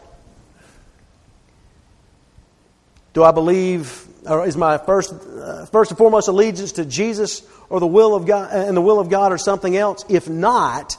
Do 3.12 3.24
I 3.24 3.32
believe, 3.32 4.06
or 4.26 4.46
is 4.46 4.56
my 4.56 4.78
first, 4.78 5.12
uh, 5.12 5.66
first 5.66 5.90
and 5.90 5.98
foremost 5.98 6.28
allegiance 6.28 6.72
to 6.72 6.84
Jesus 6.84 7.42
or 7.68 7.80
the 7.80 7.86
will 7.86 8.14
of 8.14 8.26
God 8.26 8.52
and 8.52 8.76
the 8.76 8.80
will 8.80 9.00
of 9.00 9.08
God 9.08 9.32
or 9.32 9.38
something 9.38 9.76
else? 9.76 10.04
If 10.08 10.28
not, 10.28 10.96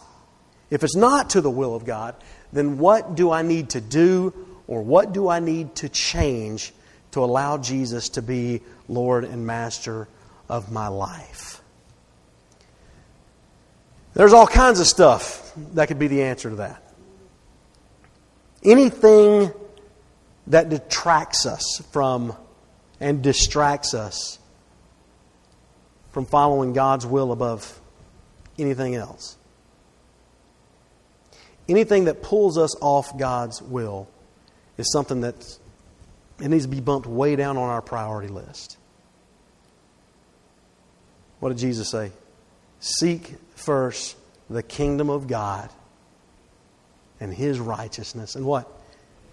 if 0.70 0.84
it's 0.84 0.96
not 0.96 1.32
to 1.32 1.42
the 1.42 1.50
will 1.50 1.76
of 1.76 1.86
God, 1.86 2.16
then 2.52 2.78
what 2.80 3.16
do 3.16 3.32
I 3.32 3.44
need 3.44 3.72
to 3.72 3.82
do 3.82 4.34
or 4.68 4.82
what 4.82 5.14
do 5.14 5.30
I 5.30 5.40
need 5.40 5.76
to 5.76 5.90
change 5.90 6.74
to 7.12 7.24
allow 7.24 7.58
Jesus 7.58 8.10
to 8.10 8.22
be 8.22 8.62
Lord 8.90 9.24
and 9.24 9.46
Master 9.46 10.08
of 10.50 10.72
my 10.72 10.88
life? 10.88 11.62
There's 14.14 14.34
all 14.34 14.48
kinds 14.48 14.82
of 14.82 14.88
stuff 14.88 15.54
that 15.74 15.88
could 15.88 16.00
be 16.00 16.08
the 16.08 16.24
answer 16.24 16.50
to 16.50 16.56
that. 16.58 16.81
Anything 18.64 19.52
that 20.48 20.70
detracts 20.70 21.46
us 21.46 21.82
from 21.92 22.36
and 23.00 23.24
distracts 23.24 23.94
us 23.94 24.40
from 26.12 26.26
following 26.26 26.74
God's 26.74 27.06
will 27.06 27.32
above 27.32 27.80
anything 28.60 28.96
else. 28.96 29.38
Anything 31.68 32.06
that 32.06 32.22
pulls 32.22 32.58
us 32.58 32.76
off 32.82 33.18
God's 33.18 33.62
will 33.62 34.08
is 34.78 34.92
something 34.92 35.22
that 35.22 35.58
it 36.40 36.50
needs 36.50 36.66
to 36.66 36.70
be 36.70 36.82
bumped 36.82 37.08
way 37.08 37.36
down 37.36 37.58
on 37.58 37.70
our 37.70 37.82
priority 37.82 38.28
list. 38.28 38.78
What 41.40 41.50
did 41.50 41.58
Jesus 41.58 41.90
say? 41.90 42.12
Seek 42.80 43.36
first 43.56 44.18
the 44.50 44.62
kingdom 44.62 45.10
of 45.10 45.28
God 45.28 45.70
and 47.22 47.34
his 47.34 47.60
righteousness. 47.60 48.36
And 48.36 48.46
what? 48.46 48.70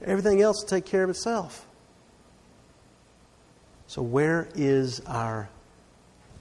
Everything 0.04 0.40
else 0.40 0.62
will 0.62 0.68
take 0.68 0.84
care 0.84 1.02
of 1.02 1.10
itself. 1.10 1.66
So, 3.88 4.02
where 4.02 4.48
is 4.54 5.00
our 5.06 5.48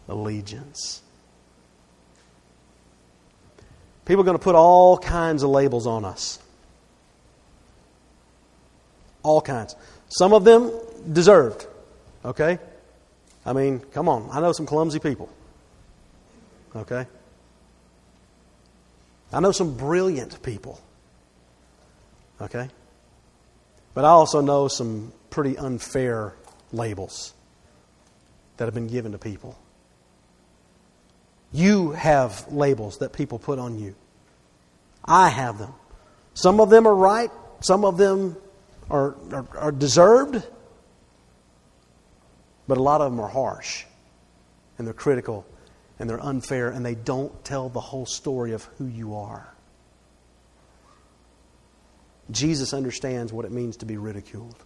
allegiance? 0.07 1.01
People 4.05 4.21
are 4.21 4.25
going 4.25 4.37
to 4.37 4.43
put 4.43 4.55
all 4.55 4.97
kinds 4.97 5.43
of 5.43 5.49
labels 5.49 5.87
on 5.87 6.05
us. 6.05 6.39
All 9.23 9.41
kinds. 9.41 9.75
Some 10.09 10.33
of 10.33 10.43
them 10.43 10.71
deserved. 11.11 11.65
Okay? 12.23 12.59
I 13.45 13.53
mean, 13.53 13.79
come 13.79 14.07
on. 14.07 14.29
I 14.31 14.39
know 14.39 14.51
some 14.51 14.65
clumsy 14.65 14.99
people. 14.99 15.29
Okay? 16.75 17.05
I 19.31 19.39
know 19.39 19.51
some 19.51 19.75
brilliant 19.75 20.41
people. 20.41 20.79
Okay? 22.41 22.69
But 23.93 24.05
I 24.05 24.09
also 24.09 24.41
know 24.41 24.67
some 24.67 25.11
pretty 25.29 25.57
unfair 25.57 26.35
labels 26.71 27.33
that 28.57 28.65
have 28.65 28.73
been 28.73 28.87
given 28.87 29.11
to 29.13 29.17
people. 29.17 29.57
You 31.51 31.91
have 31.91 32.45
labels 32.51 32.99
that 32.99 33.13
people 33.13 33.39
put 33.39 33.57
on 33.57 33.79
you. 33.79 33.95
I 35.05 35.29
have 35.29 35.57
them. 35.57 35.73
Some 36.33 36.59
of 36.59 36.69
them 36.69 36.87
are 36.87 36.93
right, 36.93 37.31
some 37.61 37.85
of 37.85 37.97
them 37.97 38.35
are, 38.89 39.15
are, 39.31 39.45
are 39.57 39.71
deserved, 39.71 40.43
but 42.67 42.77
a 42.77 42.83
lot 42.83 43.01
of 43.01 43.11
them 43.11 43.19
are 43.19 43.29
harsh 43.29 43.85
and 44.77 44.85
they're 44.85 44.93
critical 44.93 45.45
and 45.99 46.09
they're 46.09 46.23
unfair 46.23 46.69
and 46.69 46.85
they 46.85 46.95
don't 46.95 47.43
tell 47.43 47.69
the 47.69 47.79
whole 47.79 48.05
story 48.05 48.51
of 48.51 48.63
who 48.77 48.85
you 48.85 49.15
are. 49.15 49.53
Jesus 52.31 52.73
understands 52.73 53.31
what 53.31 53.45
it 53.45 53.51
means 53.51 53.77
to 53.77 53.85
be 53.85 53.97
ridiculed. 53.97 54.63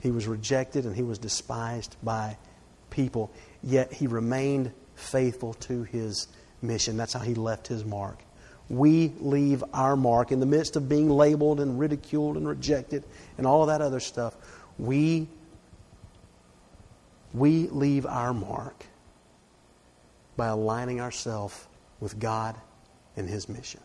He 0.00 0.10
was 0.10 0.26
rejected 0.26 0.86
and 0.86 0.96
he 0.96 1.02
was 1.02 1.18
despised 1.18 1.96
by 2.02 2.36
people. 2.90 3.30
yet 3.62 3.92
he 3.92 4.06
remained 4.06 4.72
faithful 4.94 5.54
to 5.54 5.84
his 5.84 6.28
mission. 6.62 6.96
That's 6.96 7.12
how 7.12 7.20
he 7.20 7.34
left 7.34 7.68
his 7.68 7.84
mark. 7.84 8.18
We 8.68 9.12
leave 9.18 9.64
our 9.72 9.96
mark 9.96 10.32
in 10.32 10.40
the 10.40 10.46
midst 10.46 10.76
of 10.76 10.88
being 10.88 11.10
labeled 11.10 11.60
and 11.60 11.78
ridiculed 11.78 12.36
and 12.36 12.46
rejected 12.46 13.04
and 13.36 13.46
all 13.46 13.62
of 13.62 13.68
that 13.68 13.80
other 13.80 14.00
stuff. 14.00 14.36
We, 14.78 15.28
we 17.34 17.66
leave 17.68 18.06
our 18.06 18.32
mark 18.32 18.86
by 20.36 20.48
aligning 20.48 21.00
ourselves 21.00 21.66
with 21.98 22.18
God 22.18 22.56
and 23.16 23.28
his 23.28 23.48
mission. 23.48 23.80